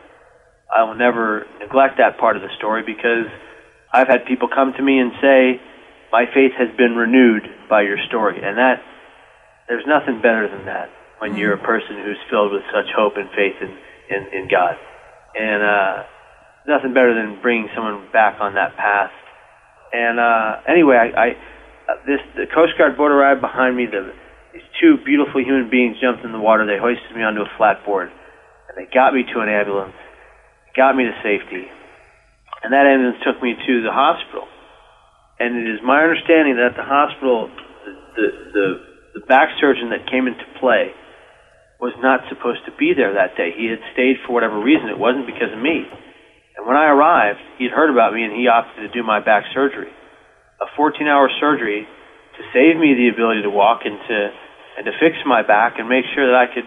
I 0.67 0.83
will 0.83 0.97
never 0.97 1.47
neglect 1.61 1.99
that 1.99 2.19
part 2.19 2.37
of 2.37 2.43
the 2.43 2.51
story 2.59 2.83
because 2.83 3.31
I've 3.93 4.09
had 4.09 4.27
people 4.27 4.49
come 4.49 4.73
to 4.77 4.83
me 4.83 4.99
and 4.99 5.13
say, 5.23 5.61
My 6.11 6.27
faith 6.27 6.53
has 6.59 6.75
been 6.77 6.97
renewed 6.97 7.47
by 7.71 7.83
your 7.83 7.99
story. 8.09 8.43
And 8.43 8.59
that 8.59 8.83
there's 9.69 9.87
nothing 9.87 10.21
better 10.21 10.49
than 10.51 10.67
that 10.67 10.91
when 11.21 11.35
mm. 11.35 11.39
you're 11.39 11.55
a 11.55 11.63
person 11.63 12.03
who's 12.03 12.19
filled 12.29 12.53
with 12.53 12.63
such 12.75 12.91
hope 12.97 13.15
and 13.17 13.31
faith 13.31 13.57
in, 13.63 13.71
in, 14.11 14.43
in 14.43 14.49
God 14.51 14.77
and 15.35 15.63
uh, 15.63 16.03
nothing 16.67 16.95
better 16.95 17.15
than 17.15 17.41
bringing 17.43 17.69
someone 17.75 18.07
back 18.13 18.41
on 18.41 18.55
that 18.55 18.77
path. 18.77 19.11
And 19.93 20.19
uh, 20.19 20.63
anyway, 20.69 20.97
I, 20.97 21.07
I 21.07 21.29
uh, 21.85 22.01
this 22.07 22.21
the 22.35 22.47
Coast 22.47 22.73
Guard 22.79 22.97
boat 22.97 23.11
arrived 23.11 23.41
behind 23.41 23.77
me. 23.77 23.87
The, 23.87 24.13
these 24.53 24.67
two 24.81 24.97
beautiful 25.05 25.43
human 25.43 25.69
beings 25.71 25.99
jumped 26.01 26.25
in 26.25 26.33
the 26.33 26.41
water. 26.41 26.67
They 26.67 26.79
hoisted 26.79 27.15
me 27.15 27.23
onto 27.23 27.43
a 27.43 27.51
flatboard, 27.59 28.11
and 28.75 28.83
they 28.83 28.91
got 28.91 29.15
me 29.15 29.23
to 29.23 29.41
an 29.41 29.49
ambulance, 29.49 29.95
got 30.75 30.97
me 30.99 31.05
to 31.07 31.15
safety, 31.23 31.71
and 32.63 32.73
that 32.73 32.87
ambulance 32.87 33.23
took 33.23 33.39
me 33.43 33.55
to 33.55 33.83
the 33.83 33.93
hospital. 33.95 34.49
And 35.39 35.55
it 35.63 35.79
is 35.79 35.81
my 35.83 36.03
understanding 36.03 36.59
that 36.59 36.75
the 36.75 36.87
hospital, 36.87 37.51
the 38.15 38.27
the, 38.55 38.67
the, 39.19 39.27
back 39.27 39.51
surgeon 39.59 39.91
that 39.91 40.07
came 40.11 40.27
into 40.27 40.47
play 40.61 40.95
was 41.81 41.95
not 41.99 42.23
supposed 42.31 42.63
to 42.67 42.73
be 42.79 42.95
there 42.95 43.15
that 43.15 43.37
day. 43.37 43.51
He 43.51 43.67
had 43.67 43.83
stayed 43.93 44.23
for 44.27 44.33
whatever 44.33 44.59
reason. 44.63 44.89
It 44.89 44.99
wasn't 44.99 45.27
because 45.27 45.51
of 45.51 45.59
me. 45.59 45.87
And 46.57 46.63
when 46.67 46.79
I 46.79 46.87
arrived, 46.87 47.43
he'd 47.59 47.75
heard 47.75 47.91
about 47.91 48.15
me 48.15 48.23
and 48.23 48.33
he 48.33 48.47
opted 48.47 48.87
to 48.87 48.91
do 48.95 49.03
my 49.03 49.19
back 49.19 49.45
surgery. 49.53 49.91
A 50.63 50.71
14 50.79 51.07
hour 51.07 51.29
surgery 51.43 51.83
to 51.83 52.43
save 52.55 52.79
me 52.79 52.95
the 52.95 53.11
ability 53.11 53.43
to 53.43 53.51
walk 53.51 53.83
and 53.85 53.99
to, 53.99 54.19
and 54.79 54.87
to 54.87 54.93
fix 55.03 55.19
my 55.27 55.43
back 55.43 55.79
and 55.79 55.91
make 55.91 56.07
sure 56.15 56.31
that 56.31 56.39
I 56.39 56.47
could 56.47 56.67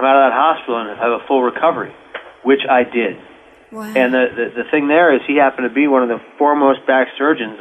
come 0.00 0.08
out 0.08 0.16
of 0.16 0.32
that 0.32 0.36
hospital 0.36 0.80
and 0.80 0.96
have 0.96 1.20
a 1.20 1.28
full 1.28 1.44
recovery, 1.44 1.92
which 2.40 2.64
I 2.64 2.88
did. 2.88 3.20
Wow. 3.68 3.84
And 3.84 4.16
the, 4.16 4.24
the, 4.32 4.64
the 4.64 4.66
thing 4.72 4.88
there 4.88 5.12
is 5.12 5.20
he 5.28 5.36
happened 5.36 5.68
to 5.68 5.74
be 5.74 5.86
one 5.86 6.00
of 6.02 6.08
the 6.08 6.24
foremost 6.40 6.88
back 6.88 7.12
surgeons, 7.20 7.60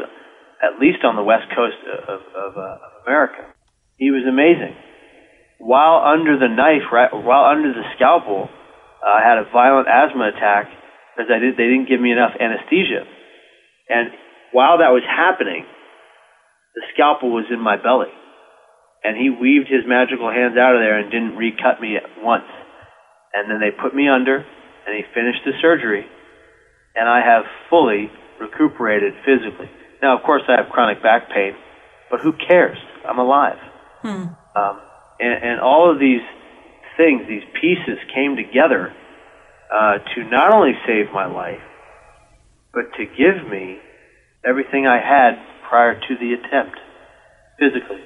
at 0.64 0.80
least 0.80 1.04
on 1.04 1.20
the 1.20 1.24
west 1.24 1.52
coast 1.52 1.76
of, 1.84 2.24
of, 2.32 2.52
uh, 2.56 2.80
of 2.80 2.92
America. 3.04 3.44
He 4.00 4.10
was 4.10 4.24
amazing 4.24 4.80
while 5.60 6.02
under 6.08 6.40
the 6.40 6.48
knife, 6.48 6.88
right, 6.92 7.12
while 7.12 7.46
under 7.52 7.76
the 7.76 7.84
scalpel, 7.96 8.48
uh, 8.48 9.06
I 9.06 9.22
had 9.22 9.38
a 9.38 9.52
violent 9.52 9.88
asthma 9.92 10.32
attack 10.32 10.72
because 11.14 11.28
I 11.28 11.38
did, 11.38 11.60
they 11.60 11.68
didn't 11.68 11.92
give 11.92 12.00
me 12.00 12.12
enough 12.16 12.32
anesthesia. 12.40 13.04
And 13.92 14.10
while 14.56 14.80
that 14.80 14.96
was 14.96 15.04
happening, 15.04 15.68
the 16.76 16.84
scalpel 16.96 17.30
was 17.36 17.46
in 17.52 17.60
my 17.60 17.76
belly. 17.76 18.10
And 19.04 19.16
he 19.16 19.30
weaved 19.30 19.68
his 19.68 19.88
magical 19.88 20.30
hands 20.30 20.58
out 20.58 20.76
of 20.76 20.82
there 20.82 21.00
and 21.00 21.12
didn't 21.12 21.38
recut 21.38 21.80
me 21.80 21.98
once. 22.20 22.50
And 23.34 23.50
then 23.50 23.60
they 23.60 23.72
put 23.72 23.96
me 23.96 24.10
under, 24.10 24.38
and 24.38 24.96
he 24.96 25.04
finished 25.14 25.46
the 25.46 25.54
surgery, 25.62 26.06
and 26.96 27.08
I 27.08 27.22
have 27.22 27.44
fully 27.70 28.12
recuperated 28.40 29.14
physically. 29.24 29.70
Now, 30.02 30.18
of 30.18 30.24
course, 30.24 30.44
I 30.48 30.62
have 30.62 30.72
chronic 30.72 31.04
back 31.04 31.30
pain, 31.30 31.54
but 32.10 32.22
who 32.22 32.34
cares? 32.34 32.78
I'm 33.08 33.20
alive. 33.20 33.60
Hmm. 34.02 34.34
Um, 34.56 34.82
and, 35.20 35.44
and 35.44 35.62
all 35.62 35.92
of 35.92 36.00
these 36.00 36.22
things, 36.98 37.22
these 37.28 37.44
pieces 37.62 38.00
came 38.14 38.36
together 38.36 38.94
uh, 39.72 40.00
to 40.16 40.24
not 40.30 40.54
only 40.54 40.74
save 40.88 41.12
my 41.14 41.28
life, 41.28 41.62
but 42.74 42.92
to 42.98 43.06
give 43.06 43.50
me 43.50 43.78
everything 44.46 44.88
I 44.88 44.98
had 44.98 45.40
prior 45.70 46.00
to 46.00 46.16
the 46.20 46.34
attempt, 46.34 46.78
physically. 47.60 48.02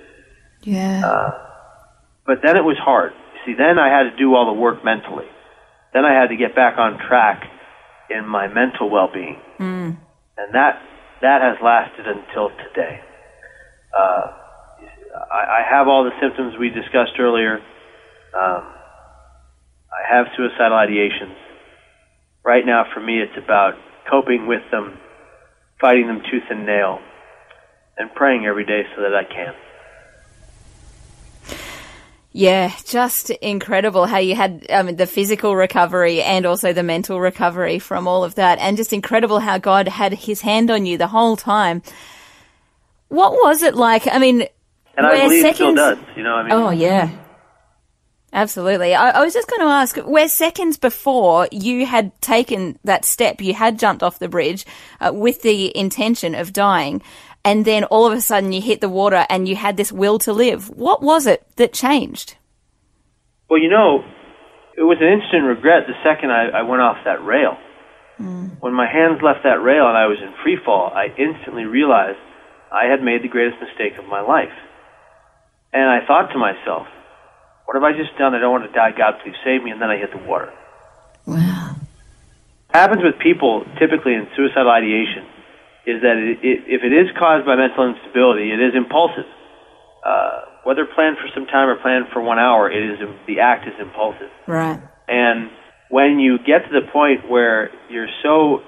Yeah. 0.63 1.01
Uh, 1.05 1.31
but 2.25 2.39
then 2.43 2.55
it 2.57 2.63
was 2.63 2.77
hard. 2.77 3.13
See, 3.45 3.53
then 3.53 3.77
I 3.77 3.89
had 3.89 4.09
to 4.09 4.15
do 4.17 4.33
all 4.35 4.45
the 4.53 4.59
work 4.59 4.83
mentally. 4.83 5.25
Then 5.93 6.05
I 6.05 6.13
had 6.13 6.29
to 6.29 6.35
get 6.37 6.55
back 6.55 6.77
on 6.77 6.97
track 6.97 7.43
in 8.09 8.25
my 8.27 8.47
mental 8.47 8.89
well-being, 8.89 9.37
Mm. 9.59 9.97
and 10.37 10.53
that 10.53 10.81
that 11.21 11.41
has 11.41 11.57
lasted 11.63 12.05
until 12.07 12.49
today. 12.49 12.99
Uh, 13.97 14.31
I, 15.31 15.61
I 15.61 15.65
have 15.69 15.87
all 15.87 16.03
the 16.03 16.11
symptoms 16.19 16.55
we 16.59 16.69
discussed 16.69 17.19
earlier. 17.19 17.59
Um, 18.33 18.63
I 19.93 20.01
have 20.09 20.25
suicidal 20.35 20.77
ideations. 20.77 21.35
Right 22.43 22.65
now, 22.65 22.85
for 22.93 22.99
me, 22.99 23.19
it's 23.21 23.37
about 23.37 23.75
coping 24.09 24.47
with 24.47 24.63
them, 24.71 24.97
fighting 25.79 26.07
them 26.07 26.21
tooth 26.29 26.43
and 26.49 26.65
nail, 26.65 26.99
and 27.97 28.13
praying 28.15 28.45
every 28.45 28.65
day 28.65 28.83
so 28.95 29.03
that 29.03 29.15
I 29.15 29.23
can. 29.23 29.53
Yeah, 32.35 32.71
just 32.85 33.29
incredible 33.29 34.07
how 34.07 34.17
you 34.17 34.33
had 34.35 34.65
um, 34.71 34.95
the 34.95 35.05
physical 35.05 35.55
recovery 35.55 36.19
and 36.23 36.47
also 36.47 36.73
the 36.73 36.81
mental 36.81 37.19
recovery 37.21 37.77
from 37.77 38.07
all 38.07 38.23
of 38.23 38.33
that, 38.35 38.57
and 38.57 38.75
just 38.75 38.91
incredible 38.91 39.37
how 39.39 39.59
God 39.59 39.87
had 39.87 40.13
His 40.13 40.41
hand 40.41 40.71
on 40.71 40.87
you 40.87 40.97
the 40.97 41.07
whole 41.07 41.37
time. 41.37 41.83
What 43.09 43.33
was 43.33 43.61
it 43.61 43.75
like? 43.75 44.07
I 44.07 44.17
mean, 44.17 44.47
And 44.97 45.05
I 45.05 45.21
believe 45.21 45.45
it 45.45 45.55
still 45.55 45.75
seconds- 45.75 45.99
does. 46.05 46.17
You 46.17 46.23
know, 46.23 46.33
I 46.33 46.41
mean, 46.43 46.51
Oh 46.53 46.71
yeah, 46.71 47.11
absolutely. 48.33 48.95
I, 48.95 49.11
I 49.11 49.23
was 49.23 49.33
just 49.35 49.47
going 49.47 49.61
to 49.61 49.67
ask, 49.71 49.97
where 49.97 50.27
seconds 50.27 50.77
before 50.77 51.47
you 51.51 51.85
had 51.85 52.19
taken 52.19 52.79
that 52.83 53.05
step, 53.05 53.41
you 53.41 53.53
had 53.53 53.77
jumped 53.77 54.01
off 54.01 54.17
the 54.17 54.27
bridge 54.27 54.65
uh, 54.99 55.11
with 55.13 55.43
the 55.43 55.75
intention 55.77 56.33
of 56.33 56.51
dying, 56.51 57.03
and 57.45 57.65
then 57.65 57.83
all 57.85 58.05
of 58.05 58.13
a 58.13 58.21
sudden 58.21 58.51
you 58.51 58.61
hit 58.61 58.81
the 58.81 58.89
water 58.89 59.25
and 59.29 59.47
you 59.47 59.55
had 59.55 59.77
this 59.77 59.91
will 59.91 60.19
to 60.19 60.33
live. 60.33 60.69
What 60.69 61.01
was 61.01 61.27
it 61.27 61.45
that 61.57 61.73
changed? 61.73 62.37
Well, 63.49 63.61
you 63.61 63.69
know, 63.69 64.03
it 64.77 64.83
was 64.83 64.97
an 65.01 65.07
instant 65.07 65.43
regret 65.43 65.83
the 65.87 65.93
second 66.03 66.31
I, 66.31 66.49
I 66.49 66.61
went 66.63 66.81
off 66.81 66.97
that 67.05 67.23
rail. 67.23 67.57
Hmm. 68.17 68.47
When 68.59 68.73
my 68.73 68.87
hands 68.87 69.21
left 69.21 69.43
that 69.43 69.61
rail 69.61 69.87
and 69.87 69.97
I 69.97 70.07
was 70.07 70.17
in 70.21 70.33
free 70.43 70.57
fall, 70.63 70.91
I 70.93 71.07
instantly 71.17 71.65
realized 71.65 72.19
I 72.71 72.85
had 72.85 73.03
made 73.03 73.23
the 73.23 73.27
greatest 73.27 73.61
mistake 73.61 73.99
of 73.99 74.05
my 74.05 74.21
life. 74.21 74.53
And 75.73 75.83
I 75.89 76.05
thought 76.05 76.31
to 76.31 76.39
myself, 76.39 76.87
what 77.65 77.75
have 77.75 77.83
I 77.83 77.97
just 77.97 78.17
done? 78.17 78.35
I 78.35 78.39
don't 78.39 78.51
want 78.51 78.65
to 78.65 78.71
die. 78.71 78.91
God, 78.95 79.19
please 79.23 79.35
save 79.43 79.63
me. 79.63 79.71
And 79.71 79.81
then 79.81 79.89
I 79.89 79.97
hit 79.97 80.11
the 80.11 80.21
water. 80.21 80.53
Wow. 81.25 81.75
happens 82.69 83.01
with 83.01 83.17
people 83.19 83.65
typically 83.79 84.13
in 84.13 84.27
suicidal 84.35 84.69
ideation 84.69 85.25
is 85.85 86.01
that 86.01 86.15
it, 86.15 86.39
it, 86.39 86.57
if 86.67 86.81
it 86.83 86.93
is 86.95 87.11
caused 87.19 87.45
by 87.45 87.55
mental 87.55 87.91
instability, 87.91 88.51
it 88.51 88.59
is 88.59 88.71
impulsive. 88.75 89.27
Uh, 90.03 90.63
whether 90.63 90.87
planned 90.87 91.17
for 91.19 91.27
some 91.35 91.45
time 91.45 91.67
or 91.67 91.75
planned 91.79 92.07
for 92.11 92.21
one 92.21 92.39
hour, 92.39 92.71
it 92.71 92.79
is 92.79 92.99
the 93.27 93.39
act 93.39 93.67
is 93.67 93.75
impulsive. 93.79 94.31
Right. 94.47 94.79
And 95.07 95.51
when 95.89 96.19
you 96.19 96.39
get 96.39 96.63
to 96.67 96.71
the 96.71 96.87
point 96.91 97.29
where 97.29 97.71
you're 97.89 98.11
so 98.23 98.63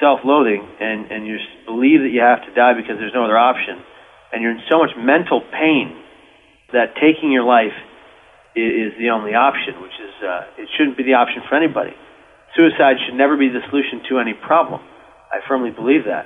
self-loathing 0.00 0.64
and, 0.80 1.10
and 1.12 1.26
you 1.26 1.36
believe 1.66 2.00
that 2.00 2.12
you 2.12 2.20
have 2.20 2.40
to 2.48 2.52
die 2.54 2.72
because 2.72 2.96
there's 2.96 3.12
no 3.14 3.24
other 3.24 3.36
option, 3.36 3.84
and 4.32 4.40
you're 4.40 4.52
in 4.52 4.64
so 4.70 4.78
much 4.78 4.92
mental 4.96 5.40
pain 5.52 5.96
that 6.72 6.96
taking 6.96 7.32
your 7.32 7.44
life 7.44 7.76
is, 8.56 8.92
is 8.92 8.98
the 8.98 9.10
only 9.10 9.32
option, 9.34 9.80
which 9.80 9.96
is, 10.00 10.14
uh, 10.24 10.48
it 10.56 10.68
shouldn't 10.76 10.96
be 10.96 11.04
the 11.04 11.16
option 11.16 11.42
for 11.48 11.56
anybody. 11.56 11.92
Suicide 12.56 12.96
should 13.04 13.16
never 13.16 13.36
be 13.36 13.48
the 13.48 13.60
solution 13.68 14.00
to 14.08 14.18
any 14.18 14.32
problem. 14.32 14.80
I 15.32 15.44
firmly 15.48 15.70
believe 15.70 16.04
that 16.08 16.24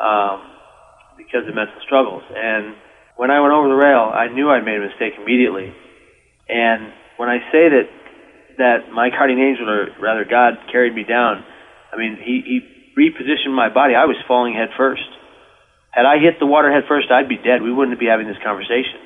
um, 0.00 0.42
because 1.16 1.48
of 1.48 1.54
mental 1.54 1.80
struggles. 1.84 2.22
And 2.34 2.74
when 3.16 3.30
I 3.30 3.40
went 3.40 3.52
over 3.52 3.68
the 3.68 3.74
rail, 3.74 4.12
I 4.12 4.28
knew 4.28 4.50
I'd 4.50 4.64
made 4.64 4.76
a 4.76 4.86
mistake 4.86 5.14
immediately. 5.20 5.72
And 6.48 6.92
when 7.16 7.28
I 7.28 7.38
say 7.50 7.68
that 7.68 7.88
that 8.58 8.90
my 8.90 9.10
guardian 9.10 9.38
angel, 9.38 9.68
or 9.68 9.88
rather 10.00 10.24
God, 10.24 10.56
carried 10.72 10.94
me 10.94 11.04
down, 11.04 11.44
I 11.92 11.96
mean 11.96 12.16
he, 12.16 12.40
he 12.44 12.56
repositioned 12.96 13.54
my 13.54 13.68
body. 13.68 13.94
I 13.94 14.06
was 14.06 14.16
falling 14.26 14.54
head 14.54 14.70
first. 14.76 15.04
Had 15.90 16.06
I 16.06 16.18
hit 16.18 16.38
the 16.40 16.46
water 16.46 16.72
head 16.72 16.84
first, 16.88 17.10
I'd 17.10 17.28
be 17.28 17.36
dead. 17.36 17.62
We 17.62 17.72
wouldn't 17.72 17.98
be 17.98 18.06
having 18.06 18.26
this 18.26 18.36
conversation. 18.44 19.00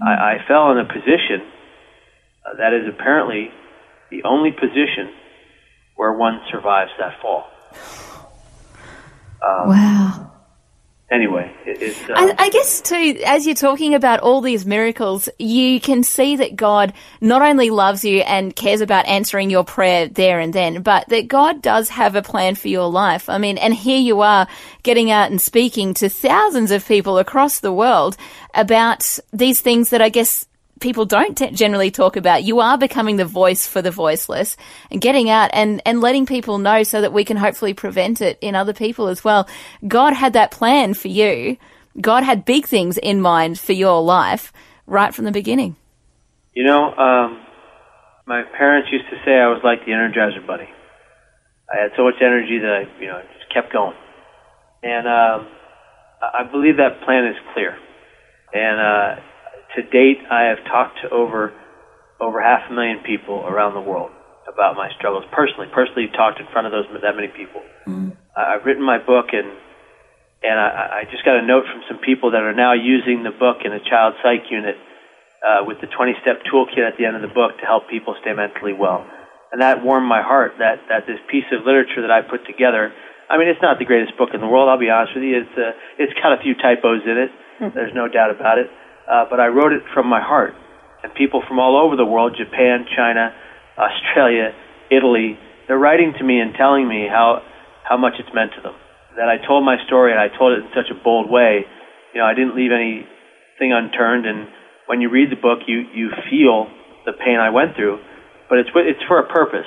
I, 0.00 0.40
I 0.40 0.44
fell 0.48 0.72
in 0.72 0.78
a 0.78 0.84
position 0.84 1.44
uh, 2.44 2.56
that 2.56 2.72
is 2.72 2.88
apparently 2.88 3.50
the 4.10 4.24
only 4.24 4.50
position 4.50 5.12
where 5.96 6.12
one 6.12 6.40
survives 6.50 6.90
that 6.98 7.20
fall. 7.20 7.44
Um, 9.42 9.68
Wow. 9.68 10.30
Anyway, 11.10 11.52
it, 11.66 11.82
it's. 11.82 12.08
Uh, 12.08 12.14
I, 12.14 12.34
I 12.38 12.50
guess 12.50 12.80
too, 12.80 13.20
as 13.26 13.44
you're 13.44 13.56
talking 13.56 13.94
about 13.94 14.20
all 14.20 14.40
these 14.40 14.64
miracles, 14.64 15.28
you 15.40 15.80
can 15.80 16.04
see 16.04 16.36
that 16.36 16.54
God 16.54 16.92
not 17.20 17.42
only 17.42 17.70
loves 17.70 18.04
you 18.04 18.20
and 18.20 18.54
cares 18.54 18.80
about 18.80 19.06
answering 19.06 19.50
your 19.50 19.64
prayer 19.64 20.06
there 20.06 20.38
and 20.38 20.52
then, 20.52 20.82
but 20.82 21.08
that 21.08 21.26
God 21.26 21.62
does 21.62 21.88
have 21.88 22.14
a 22.14 22.22
plan 22.22 22.54
for 22.54 22.68
your 22.68 22.88
life. 22.88 23.28
I 23.28 23.38
mean, 23.38 23.58
and 23.58 23.74
here 23.74 23.98
you 23.98 24.20
are 24.20 24.46
getting 24.84 25.10
out 25.10 25.32
and 25.32 25.40
speaking 25.40 25.94
to 25.94 26.08
thousands 26.08 26.70
of 26.70 26.86
people 26.86 27.18
across 27.18 27.58
the 27.58 27.72
world 27.72 28.16
about 28.54 29.18
these 29.32 29.60
things 29.60 29.90
that 29.90 30.00
I 30.00 30.10
guess 30.10 30.46
people 30.80 31.04
don't 31.04 31.36
t- 31.36 31.50
generally 31.50 31.90
talk 31.90 32.16
about. 32.16 32.42
You 32.42 32.60
are 32.60 32.76
becoming 32.76 33.16
the 33.16 33.24
voice 33.24 33.66
for 33.66 33.82
the 33.82 33.90
voiceless 33.90 34.56
and 34.90 35.00
getting 35.00 35.30
out 35.30 35.50
and, 35.52 35.80
and 35.86 36.00
letting 36.00 36.26
people 36.26 36.58
know 36.58 36.82
so 36.82 37.00
that 37.00 37.12
we 37.12 37.24
can 37.24 37.36
hopefully 37.36 37.74
prevent 37.74 38.20
it 38.20 38.38
in 38.40 38.54
other 38.54 38.72
people 38.72 39.08
as 39.08 39.22
well. 39.22 39.48
God 39.86 40.14
had 40.14 40.32
that 40.32 40.50
plan 40.50 40.94
for 40.94 41.08
you. 41.08 41.56
God 42.00 42.24
had 42.24 42.44
big 42.44 42.66
things 42.66 42.98
in 42.98 43.20
mind 43.20 43.58
for 43.58 43.72
your 43.72 44.02
life 44.02 44.52
right 44.86 45.14
from 45.14 45.24
the 45.24 45.32
beginning. 45.32 45.76
You 46.54 46.64
know, 46.64 46.94
um, 46.94 47.40
my 48.26 48.42
parents 48.42 48.88
used 48.90 49.08
to 49.10 49.16
say 49.24 49.32
I 49.32 49.48
was 49.48 49.60
like 49.62 49.84
the 49.84 49.92
Energizer 49.92 50.44
Bunny. 50.46 50.68
I 51.72 51.82
had 51.82 51.90
so 51.96 52.04
much 52.04 52.14
energy 52.20 52.58
that 52.58 52.84
I, 52.86 53.00
you 53.00 53.06
know, 53.06 53.22
just 53.38 53.52
kept 53.54 53.72
going. 53.72 53.96
And 54.82 55.06
um, 55.06 55.46
I 56.20 56.40
I 56.40 56.50
believe 56.50 56.78
that 56.78 57.02
plan 57.04 57.26
is 57.26 57.36
clear. 57.54 57.76
And 58.52 58.80
uh, 58.80 59.22
to 59.76 59.82
date, 59.82 60.18
I 60.30 60.44
have 60.54 60.64
talked 60.64 60.98
to 61.02 61.10
over 61.10 61.52
over 62.20 62.40
half 62.42 62.68
a 62.70 62.72
million 62.72 63.00
people 63.00 63.40
around 63.48 63.72
the 63.72 63.80
world 63.80 64.10
about 64.46 64.76
my 64.76 64.90
struggles 64.98 65.24
personally. 65.32 65.68
Personally, 65.72 66.08
talked 66.12 66.38
in 66.40 66.46
front 66.52 66.66
of 66.66 66.72
those 66.72 66.84
that 67.02 67.16
many 67.16 67.28
people. 67.28 67.62
I- 68.36 68.54
I've 68.54 68.64
written 68.66 68.82
my 68.84 68.98
book, 68.98 69.32
and 69.32 69.48
and 70.42 70.56
I, 70.58 71.04
I 71.04 71.10
just 71.10 71.24
got 71.24 71.36
a 71.36 71.42
note 71.44 71.64
from 71.70 71.82
some 71.88 71.98
people 71.98 72.30
that 72.32 72.42
are 72.42 72.54
now 72.54 72.72
using 72.72 73.22
the 73.22 73.30
book 73.32 73.58
in 73.64 73.72
a 73.72 73.80
child 73.80 74.14
psych 74.22 74.50
unit 74.50 74.76
uh, 75.44 75.64
with 75.68 75.80
the 75.80 75.86
20 75.86 76.14
step 76.22 76.40
toolkit 76.48 76.80
at 76.80 76.96
the 76.96 77.04
end 77.04 77.16
of 77.16 77.22
the 77.22 77.28
book 77.32 77.58
to 77.60 77.64
help 77.66 77.88
people 77.88 78.16
stay 78.20 78.32
mentally 78.32 78.72
well. 78.72 79.04
And 79.52 79.60
that 79.60 79.84
warmed 79.84 80.06
my 80.08 80.22
heart 80.22 80.54
that, 80.58 80.80
that 80.88 81.06
this 81.06 81.18
piece 81.28 81.44
of 81.52 81.66
literature 81.66 82.00
that 82.02 82.10
I 82.10 82.22
put 82.22 82.46
together, 82.46 82.92
I 83.28 83.36
mean, 83.36 83.48
it's 83.48 83.60
not 83.60 83.78
the 83.78 83.84
greatest 83.84 84.16
book 84.16 84.30
in 84.32 84.40
the 84.40 84.46
world, 84.46 84.68
I'll 84.70 84.78
be 84.80 84.88
honest 84.88 85.12
with 85.14 85.24
you. 85.24 85.42
It's, 85.44 85.56
uh, 85.58 85.72
it's 85.98 86.14
got 86.16 86.32
a 86.32 86.40
few 86.40 86.54
typos 86.54 87.02
in 87.04 87.18
it. 87.18 87.30
There's 87.74 87.92
no 87.92 88.08
doubt 88.08 88.30
about 88.30 88.56
it. 88.58 88.70
Uh, 89.10 89.26
but 89.26 89.40
I 89.42 89.50
wrote 89.50 89.72
it 89.72 89.82
from 89.92 90.06
my 90.06 90.22
heart. 90.22 90.54
And 91.02 91.12
people 91.14 91.42
from 91.42 91.58
all 91.58 91.74
over 91.74 91.96
the 91.96 92.06
world, 92.06 92.38
Japan, 92.38 92.86
China, 92.94 93.34
Australia, 93.74 94.54
Italy, 94.86 95.34
they're 95.66 95.80
writing 95.80 96.14
to 96.18 96.24
me 96.24 96.38
and 96.38 96.54
telling 96.54 96.86
me 96.86 97.10
how, 97.10 97.42
how 97.82 97.96
much 97.96 98.14
it's 98.22 98.30
meant 98.30 98.52
to 98.54 98.62
them. 98.62 98.78
That 99.18 99.26
I 99.26 99.42
told 99.42 99.66
my 99.66 99.82
story 99.86 100.12
and 100.12 100.20
I 100.20 100.30
told 100.30 100.54
it 100.54 100.62
in 100.62 100.70
such 100.70 100.94
a 100.94 101.02
bold 101.02 101.26
way. 101.26 101.66
You 102.14 102.20
know, 102.22 102.26
I 102.26 102.34
didn't 102.38 102.54
leave 102.54 102.70
anything 102.70 103.74
unturned. 103.74 104.26
And 104.30 104.46
when 104.86 105.00
you 105.00 105.10
read 105.10 105.34
the 105.34 105.40
book, 105.40 105.66
you, 105.66 105.90
you 105.90 106.14
feel 106.30 106.70
the 107.02 107.16
pain 107.18 107.42
I 107.42 107.50
went 107.50 107.74
through. 107.74 107.98
But 108.46 108.62
it's, 108.62 108.70
it's 108.76 109.02
for 109.10 109.18
a 109.18 109.26
purpose. 109.26 109.66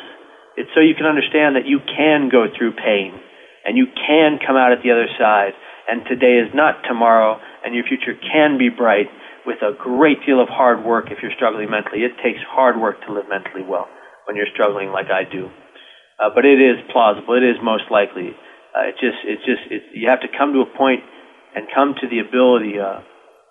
It's 0.55 0.69
so 0.71 0.79
you 0.79 0.95
can 0.95 1.09
understand 1.09 1.59
that 1.59 1.67
you 1.67 1.83
can 1.83 2.29
go 2.31 2.47
through 2.47 2.79
pain 2.79 3.19
and 3.65 3.75
you 3.75 3.87
can 3.91 4.39
come 4.39 4.55
out 4.55 4.71
at 4.71 4.79
the 4.83 4.91
other 4.91 5.11
side. 5.19 5.51
And 5.83 6.07
today 6.07 6.39
is 6.39 6.55
not 6.55 6.79
tomorrow, 6.87 7.43
and 7.65 7.75
your 7.75 7.83
future 7.83 8.15
can 8.15 8.57
be 8.57 8.69
bright 8.69 9.11
with 9.45 9.61
a 9.61 9.75
great 9.77 10.25
deal 10.25 10.41
of 10.41 10.47
hard 10.47 10.83
work 10.83 11.11
if 11.11 11.19
you're 11.21 11.35
struggling 11.35 11.69
mentally. 11.69 12.03
It 12.03 12.15
takes 12.23 12.39
hard 12.47 12.79
work 12.79 13.01
to 13.05 13.13
live 13.13 13.25
mentally 13.29 13.63
well 13.63 13.87
when 14.25 14.35
you're 14.35 14.51
struggling 14.53 14.89
like 14.89 15.07
I 15.07 15.29
do. 15.29 15.49
Uh, 16.19 16.29
but 16.33 16.45
it 16.45 16.61
is 16.61 16.79
plausible. 16.91 17.35
It 17.35 17.43
is 17.43 17.57
most 17.61 17.83
likely. 17.91 18.31
Uh, 18.75 18.87
it 18.87 18.95
just, 19.01 19.19
it 19.25 19.39
just, 19.45 19.63
it, 19.69 19.83
you 19.93 20.07
have 20.09 20.21
to 20.21 20.27
come 20.37 20.53
to 20.53 20.61
a 20.61 20.77
point 20.77 21.01
and 21.55 21.67
come 21.73 21.95
to 21.99 22.07
the 22.07 22.19
ability 22.19 22.79
uh, 22.79 23.01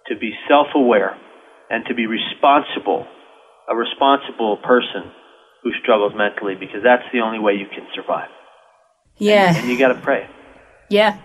to 0.08 0.16
be 0.18 0.32
self-aware 0.48 1.16
and 1.70 1.84
to 1.86 1.94
be 1.94 2.06
responsible, 2.06 3.06
a 3.68 3.76
responsible 3.76 4.56
person 4.56 5.12
who 5.62 5.70
struggles 5.82 6.12
mentally, 6.16 6.54
because 6.58 6.80
that's 6.82 7.04
the 7.12 7.20
only 7.20 7.38
way 7.38 7.52
you 7.52 7.66
can 7.66 7.86
survive. 7.94 8.28
Yeah. 9.16 9.54
And 9.56 9.68
you 9.68 9.78
got 9.78 9.88
to 9.88 10.00
pray. 10.00 10.28
Yeah. 10.88 11.18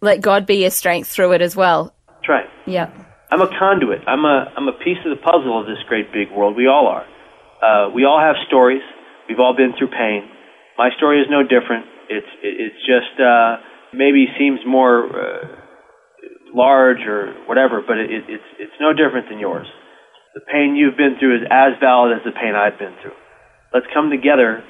Let 0.00 0.20
God 0.20 0.46
be 0.46 0.56
your 0.56 0.70
strength 0.70 1.08
through 1.08 1.32
it 1.32 1.42
as 1.42 1.56
well. 1.56 1.92
That's 2.06 2.28
right. 2.28 2.46
Yeah. 2.66 2.90
I'm 3.32 3.40
a 3.40 3.48
conduit. 3.48 4.04
I'm 4.06 4.26
a 4.26 4.52
I'm 4.52 4.68
a 4.68 4.76
piece 4.76 5.00
of 5.08 5.16
the 5.16 5.22
puzzle 5.24 5.58
of 5.58 5.64
this 5.64 5.80
great 5.88 6.12
big 6.12 6.28
world. 6.30 6.54
We 6.54 6.68
all 6.68 6.86
are. 6.86 7.08
Uh, 7.64 7.88
we 7.88 8.04
all 8.04 8.20
have 8.20 8.36
stories. 8.46 8.82
We've 9.26 9.40
all 9.40 9.56
been 9.56 9.72
through 9.78 9.88
pain. 9.88 10.28
My 10.76 10.90
story 10.98 11.22
is 11.22 11.28
no 11.30 11.40
different. 11.40 11.86
It's 12.10 12.28
it, 12.44 12.54
it's 12.60 12.80
just 12.84 13.16
uh, 13.16 13.56
maybe 13.96 14.28
seems 14.36 14.60
more 14.68 15.08
uh, 15.08 15.48
large 16.52 17.00
or 17.08 17.32
whatever, 17.48 17.80
but 17.80 17.96
it, 17.96 18.12
it, 18.12 18.24
it's 18.28 18.48
it's 18.68 18.78
no 18.78 18.92
different 18.92 19.30
than 19.30 19.38
yours. 19.38 19.66
The 20.34 20.44
pain 20.44 20.76
you've 20.76 20.98
been 21.00 21.16
through 21.18 21.40
is 21.40 21.48
as 21.48 21.80
valid 21.80 22.12
as 22.12 22.20
the 22.28 22.32
pain 22.36 22.52
I've 22.52 22.78
been 22.78 22.92
through. 23.00 23.16
Let's 23.72 23.86
come 23.94 24.10
together, 24.10 24.62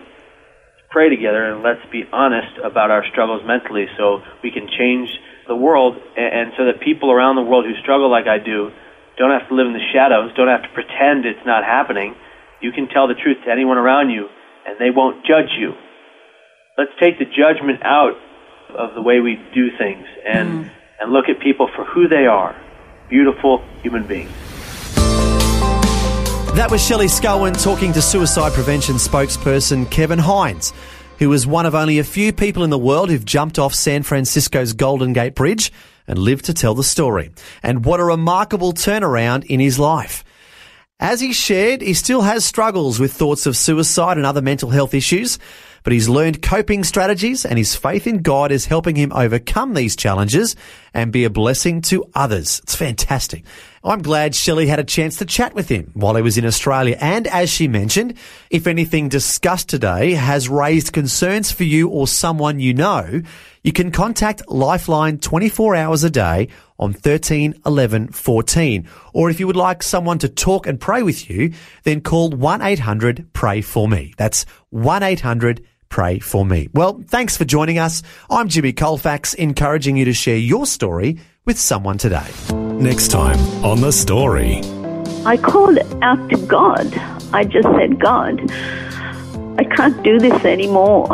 pray 0.91 1.11
together, 1.11 1.51
and 1.51 1.67
let's 1.67 1.83
be 1.91 2.07
honest 2.13 2.63
about 2.63 2.93
our 2.93 3.03
struggles 3.11 3.43
mentally, 3.45 3.87
so 3.99 4.23
we 4.45 4.53
can 4.55 4.71
change 4.71 5.11
the 5.49 5.57
world, 5.57 5.97
and, 6.17 6.31
and 6.35 6.53
so 6.57 6.67
that 6.67 6.81
people 6.81 7.11
around 7.11 7.37
the 7.37 7.43
world 7.43 7.65
who 7.65 7.75
struggle 7.83 8.11
like 8.11 8.27
I 8.27 8.39
do 8.39 8.71
don't 9.19 9.31
have 9.31 9.49
to 9.49 9.55
live 9.55 9.67
in 9.67 9.75
the 9.75 9.87
shadows, 9.93 10.33
don't 10.37 10.49
have 10.49 10.63
to 10.63 10.73
pretend 10.73 11.27
it's 11.27 11.45
not 11.45 11.65
happening. 11.65 12.15
You 12.61 12.73
can 12.73 12.89
tell 12.89 13.09
the 13.09 13.15
truth 13.15 13.39
to 13.45 13.51
anyone 13.51 13.77
around 13.77 14.11
you, 14.11 14.29
and 14.67 14.79
they 14.79 14.91
won't 14.91 15.27
judge 15.27 15.53
you. 15.59 15.75
Let's 16.79 16.93
take 16.99 17.19
the 17.19 17.27
judgment 17.27 17.85
out 17.85 18.17
of 18.71 18.95
the 18.95 19.03
way 19.03 19.21
we 19.21 19.37
do 19.55 19.69
things 19.77 20.07
and, 20.25 20.65
mm. 20.65 20.71
and 21.01 21.13
look 21.13 21.27
at 21.29 21.41
people 21.43 21.69
for 21.77 21.85
who 21.85 22.09
they 22.09 22.27
are 22.27 22.57
beautiful 23.09 23.63
human 23.83 24.07
beings. 24.07 24.33
That 26.55 26.69
was 26.71 26.85
Shelley 26.87 27.07
Scowen 27.07 27.61
talking 27.63 27.93
to 27.93 28.03
suicide 28.03 28.53
prevention 28.53 28.97
spokesperson 28.97 29.91
Kevin 29.91 30.19
Hines, 30.19 30.73
who 31.23 31.29
was 31.29 31.47
one 31.47 31.67
of 31.67 31.75
only 31.77 32.01
a 32.01 32.05
few 32.05 32.33
people 32.33 32.65
in 32.65 32.71
the 32.71 32.77
world 32.77 33.09
who've 33.09 33.25
jumped 33.25 33.57
off 33.57 33.77
San 33.77 34.03
Francisco's 34.03 34.73
Golden 34.73 35.13
Gate 35.13 35.37
Bridge 35.37 35.73
and 36.09 36.19
lived 36.19 36.47
to 36.47 36.53
tell 36.53 36.75
the 36.75 36.83
story. 36.83 37.31
And 37.63 37.85
what 37.85 38.01
a 38.01 38.05
remarkable 38.05 38.73
turnaround 38.73 39.45
in 39.45 39.61
his 39.61 39.79
life. 39.79 40.25
As 40.99 41.21
he 41.21 41.33
shared, 41.33 41.81
he 41.81 41.95
still 41.95 42.23
has 42.23 42.45
struggles 42.45 42.99
with 42.99 43.13
thoughts 43.13 43.47
of 43.47 43.57
suicide 43.57 44.17
and 44.17 44.27
other 44.27 44.43
mental 44.43 44.71
health 44.71 44.95
issues, 44.95 45.39
but 45.85 45.93
he's 45.93 46.09
learned 46.09 46.43
coping 46.43 46.83
strategies 46.83 47.45
and 47.47 47.57
his 47.57 47.77
faith 47.77 48.09
in 48.09 48.23
God 48.23 48.51
is 48.51 48.67
helping 48.67 48.97
him 48.97 49.13
overcome 49.13 49.75
these 49.75 49.95
challenges 49.95 50.57
and 50.93 51.13
be 51.13 51.23
a 51.23 51.31
blessing 51.31 51.83
to 51.83 52.05
others. 52.17 52.59
It's 52.65 52.75
fantastic. 52.75 53.45
I'm 53.85 54.01
glad 54.01 54.37
Shelley 54.37 54.69
had 54.69 54.79
a 54.79 54.85
chance 54.85 55.17
to 55.17 55.25
chat 55.25 55.55
with 55.55 55.69
him 55.69 55.91
while 55.95 56.15
he 56.15 56.23
was 56.23 56.39
in 56.39 56.47
Australia. 56.47 56.97
And 57.01 57.27
as 57.27 57.51
she 57.51 57.67
mentioned, 57.67 58.15
if 58.49 58.69
anything 58.69 59.09
discussed 59.09 59.69
today 59.69 60.13
has 60.13 60.49
raised 60.49 60.93
concerns 60.93 61.51
for 61.51 61.65
you 61.65 61.89
or 61.89 62.07
someone 62.07 62.61
you 62.61 62.75
know, 62.75 63.23
you 63.65 63.73
can 63.73 63.91
contact 63.91 64.49
Lifeline 64.49 65.19
24 65.19 65.75
hours 65.75 66.05
a 66.05 66.11
day 66.11 66.47
on 66.79 66.93
13 66.93 67.61
11 67.67 68.09
14. 68.13 68.89
Or 69.15 69.31
if 69.31 69.41
you 69.41 69.49
would 69.49 69.57
like 69.57 69.83
someone 69.83 70.19
to 70.21 70.29
talk 70.29 70.69
and 70.69 70.81
pray 70.81 71.03
with 71.03 71.29
you, 71.29 71.53
then 71.83 72.03
call 72.03 72.31
1 72.31 72.63
800 72.63 73.33
Pray 73.33 73.63
For 73.63 73.89
Me. 73.89 74.15
That's 74.17 74.47
1 74.71 75.03
800 75.03 75.67
Pray 75.89 76.21
For 76.21 76.47
Me. 76.47 76.69
Well, 76.73 77.03
thanks 77.09 77.37
for 77.37 77.45
joining 77.45 77.81
us. 77.81 78.05
I'm 78.31 78.49
Jimmy 78.49 78.73
Colfax, 78.73 79.35
encouraging 79.35 79.97
you 79.97 80.05
to 80.05 80.13
share 80.13 80.37
your 80.37 80.67
story 80.67 81.19
with 81.45 81.59
someone 81.59 81.99
today. 81.99 82.31
Next 82.53 83.09
time 83.09 83.39
on 83.65 83.81
The 83.81 83.91
Story. 83.91 84.61
I 85.27 85.37
called 85.37 85.79
out 86.01 86.31
to 86.31 86.37
God. 86.47 86.95
I 87.33 87.43
just 87.43 87.67
said, 87.71 87.99
God, 87.99 88.41
I 89.59 89.65
can't 89.65 90.01
do 90.05 90.21
this 90.21 90.45
anymore. 90.45 91.13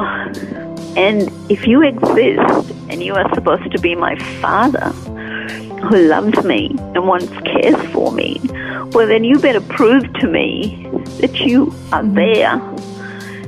And 0.98 1.30
if 1.50 1.66
you 1.66 1.82
exist 1.82 2.70
and 2.90 3.02
you 3.02 3.14
are 3.14 3.34
supposed 3.34 3.72
to 3.72 3.78
be 3.80 3.94
my 3.94 4.18
father 4.42 4.90
who 5.88 5.96
loves 6.08 6.44
me 6.44 6.76
and 6.78 7.06
wants 7.06 7.28
cares 7.46 7.90
for 7.90 8.12
me, 8.12 8.38
well, 8.92 9.06
then 9.06 9.24
you 9.24 9.38
better 9.38 9.62
prove 9.62 10.12
to 10.14 10.26
me 10.26 10.90
that 11.20 11.40
you 11.40 11.72
are 11.92 12.04
there 12.04 12.52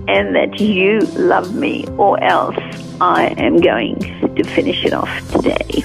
and 0.08 0.34
that 0.34 0.58
you 0.58 1.00
love 1.00 1.54
me, 1.54 1.86
or 1.98 2.22
else 2.24 2.56
I 3.02 3.34
am 3.36 3.60
going 3.60 3.98
to 4.34 4.44
finish 4.44 4.82
it 4.84 4.94
off 4.94 5.30
today. 5.30 5.84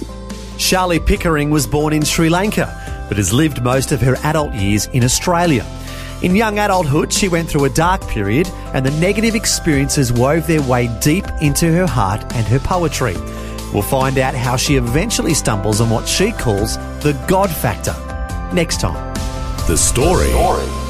Charlie 0.65 0.99
Pickering 0.99 1.51
was 1.51 1.67
born 1.67 1.93
in 1.93 2.04
Sri 2.04 2.28
Lanka, 2.28 2.65
but 3.08 3.17
has 3.17 3.32
lived 3.32 3.62
most 3.62 3.91
of 3.91 4.01
her 4.01 4.15
adult 4.23 4.51
years 4.56 4.88
in 4.88 5.04
Australia. 5.04 5.63
In 6.23 6.36
young 6.36 6.58
adulthood, 6.58 7.13
she 7.13 7.28
went 7.28 7.47
through 7.47 7.65
a 7.65 7.69
dark 7.69 8.01
period, 8.08 8.47
and 8.73 8.84
the 8.84 8.89
negative 8.99 9.36
experiences 9.36 10.12
wove 10.12 10.47
their 10.47 10.63
way 10.63 10.88
deep 11.01 11.25
into 11.39 11.71
her 11.71 11.86
heart 11.86 12.21
and 12.34 12.47
her 12.47 12.58
poetry. 12.58 13.13
We'll 13.73 13.84
find 13.84 14.17
out 14.17 14.34
how 14.34 14.56
she 14.56 14.75
eventually 14.75 15.36
stumbles 15.36 15.82
on 15.82 15.91
what 15.91 16.08
she 16.08 16.32
calls 16.32 16.78
the 17.04 17.13
God 17.28 17.51
factor. 17.51 17.93
Next 18.51 18.82
time. 18.82 19.13
The 19.67 19.78
Story. 19.78 20.32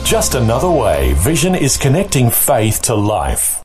Just 0.05 0.35
another 0.35 0.71
way 0.71 1.15
Vision 1.17 1.53
is 1.53 1.75
connecting 1.75 2.29
faith 2.29 2.81
to 2.83 2.95
life. 2.95 3.64